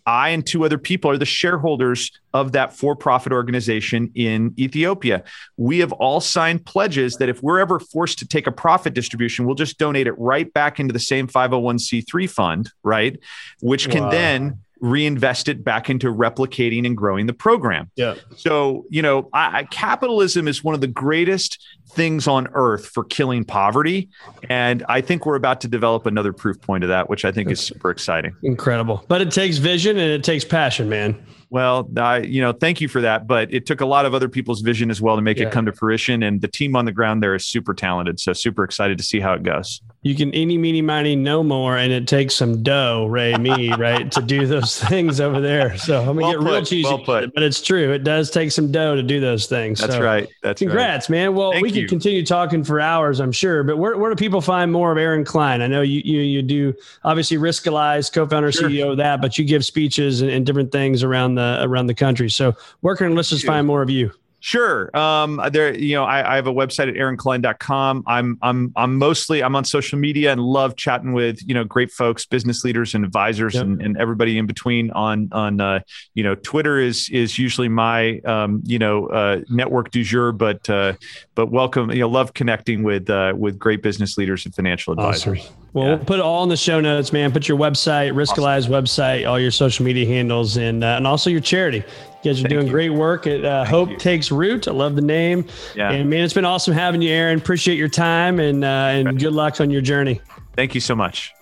[0.08, 5.22] I and two other people are the shareholders of that for profit organization in Ethiopia.
[5.58, 9.44] We have all signed pledges that if we're ever forced to take a profit distribution,
[9.44, 13.18] we'll just donate it right back into the same 501c3 fund, right?
[13.60, 14.10] Which can Wow.
[14.10, 17.90] then reinvest it back into replicating and growing the program.
[17.96, 21.58] yeah So, you know, I, I, capitalism is one of the greatest
[21.90, 24.08] things on earth for killing poverty.
[24.48, 27.50] And I think we're about to develop another proof point of that, which I think
[27.50, 28.34] is super exciting.
[28.42, 31.16] incredible but it takes vision and it takes passion man
[31.50, 33.26] Well, I, you know, thank you for that.
[33.26, 35.46] But it took a lot of other people's vision as well to make Yeah.
[35.46, 36.22] it come to fruition.
[36.22, 38.20] And the team on the ground there is super talented.
[38.20, 39.80] So super excited to see how it goes.
[40.02, 44.12] you can eeny, meeny, miny, no more, and it takes some dough, Ray, me, right,
[44.12, 45.76] to do those things over there.
[45.78, 47.32] So I'm gonna Well get real cheesy, well put.
[47.34, 47.92] but it's true.
[47.92, 49.80] It does take some dough to do those things.
[49.80, 50.28] That's So right.
[50.42, 50.68] That's right.
[50.68, 51.34] Congrats, man.
[51.34, 51.88] Well, Thank we could you.
[51.88, 53.62] continue talking for hours, I'm sure.
[53.62, 55.62] But where, where do people find more of Aaron Klein?
[55.62, 56.74] I know you you, you do
[57.04, 58.68] obviously Riskalyze, co-founder, Sure.
[58.68, 61.94] CEO of that, but you give speeches and, and different things around the around the
[61.94, 62.30] country.
[62.30, 64.12] So where can listeners find more of you?
[64.40, 64.96] Sure.
[64.96, 68.04] Um, there, you know, I, I have a website at aaronklein.com.
[68.06, 71.90] I'm, I'm, I'm mostly, I'm on social media and love chatting with, you know, great
[71.90, 73.62] folks, business leaders and advisors Yep.
[73.64, 75.80] and, and everybody in between on, on, uh,
[76.14, 80.68] you know, Twitter is, is usually my, um, you know, uh, network du jour, but,
[80.70, 80.92] uh,
[81.34, 85.40] but welcome, you know, love connecting with, uh, with great business leaders and financial advisors.
[85.40, 85.54] Awesome.
[85.78, 85.94] Well, Yeah.
[85.96, 87.30] we'll put it all in the show notes, man.
[87.32, 91.40] Put your website, Riskalyze website, all your social media handles, and uh, and also your
[91.40, 91.78] charity.
[91.78, 91.84] You
[92.32, 92.72] guys are Thank doing you.
[92.72, 93.96] great work at uh, Hope you.
[93.96, 94.66] Takes Root.
[94.66, 95.46] I love the name.
[95.76, 95.92] Yeah.
[95.92, 97.38] And man, it's been awesome having you, Aaron.
[97.38, 100.20] Appreciate your time and uh, and good luck on your journey.
[100.56, 101.32] Thank you so much.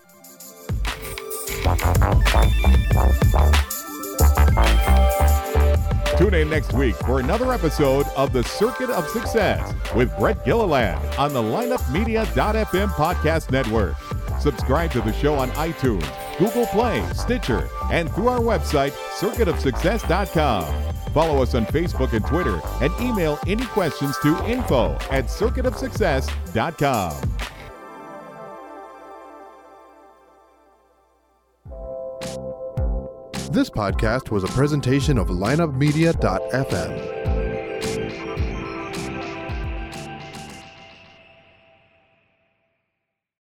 [6.16, 10.98] Tune in next week for another episode of The Circuit of Success with Brett Gilliland
[11.18, 13.96] on the lineupmedia.fm podcast network.
[14.46, 16.06] Subscribe to the show on iTunes,
[16.38, 20.92] Google Play, Stitcher, and through our website, circuitofsuccess.com.
[21.12, 27.20] Follow us on Facebook and Twitter and email any questions to info at circuitofsuccess.com.
[33.50, 37.35] This podcast was a presentation of lineupmedia.fm.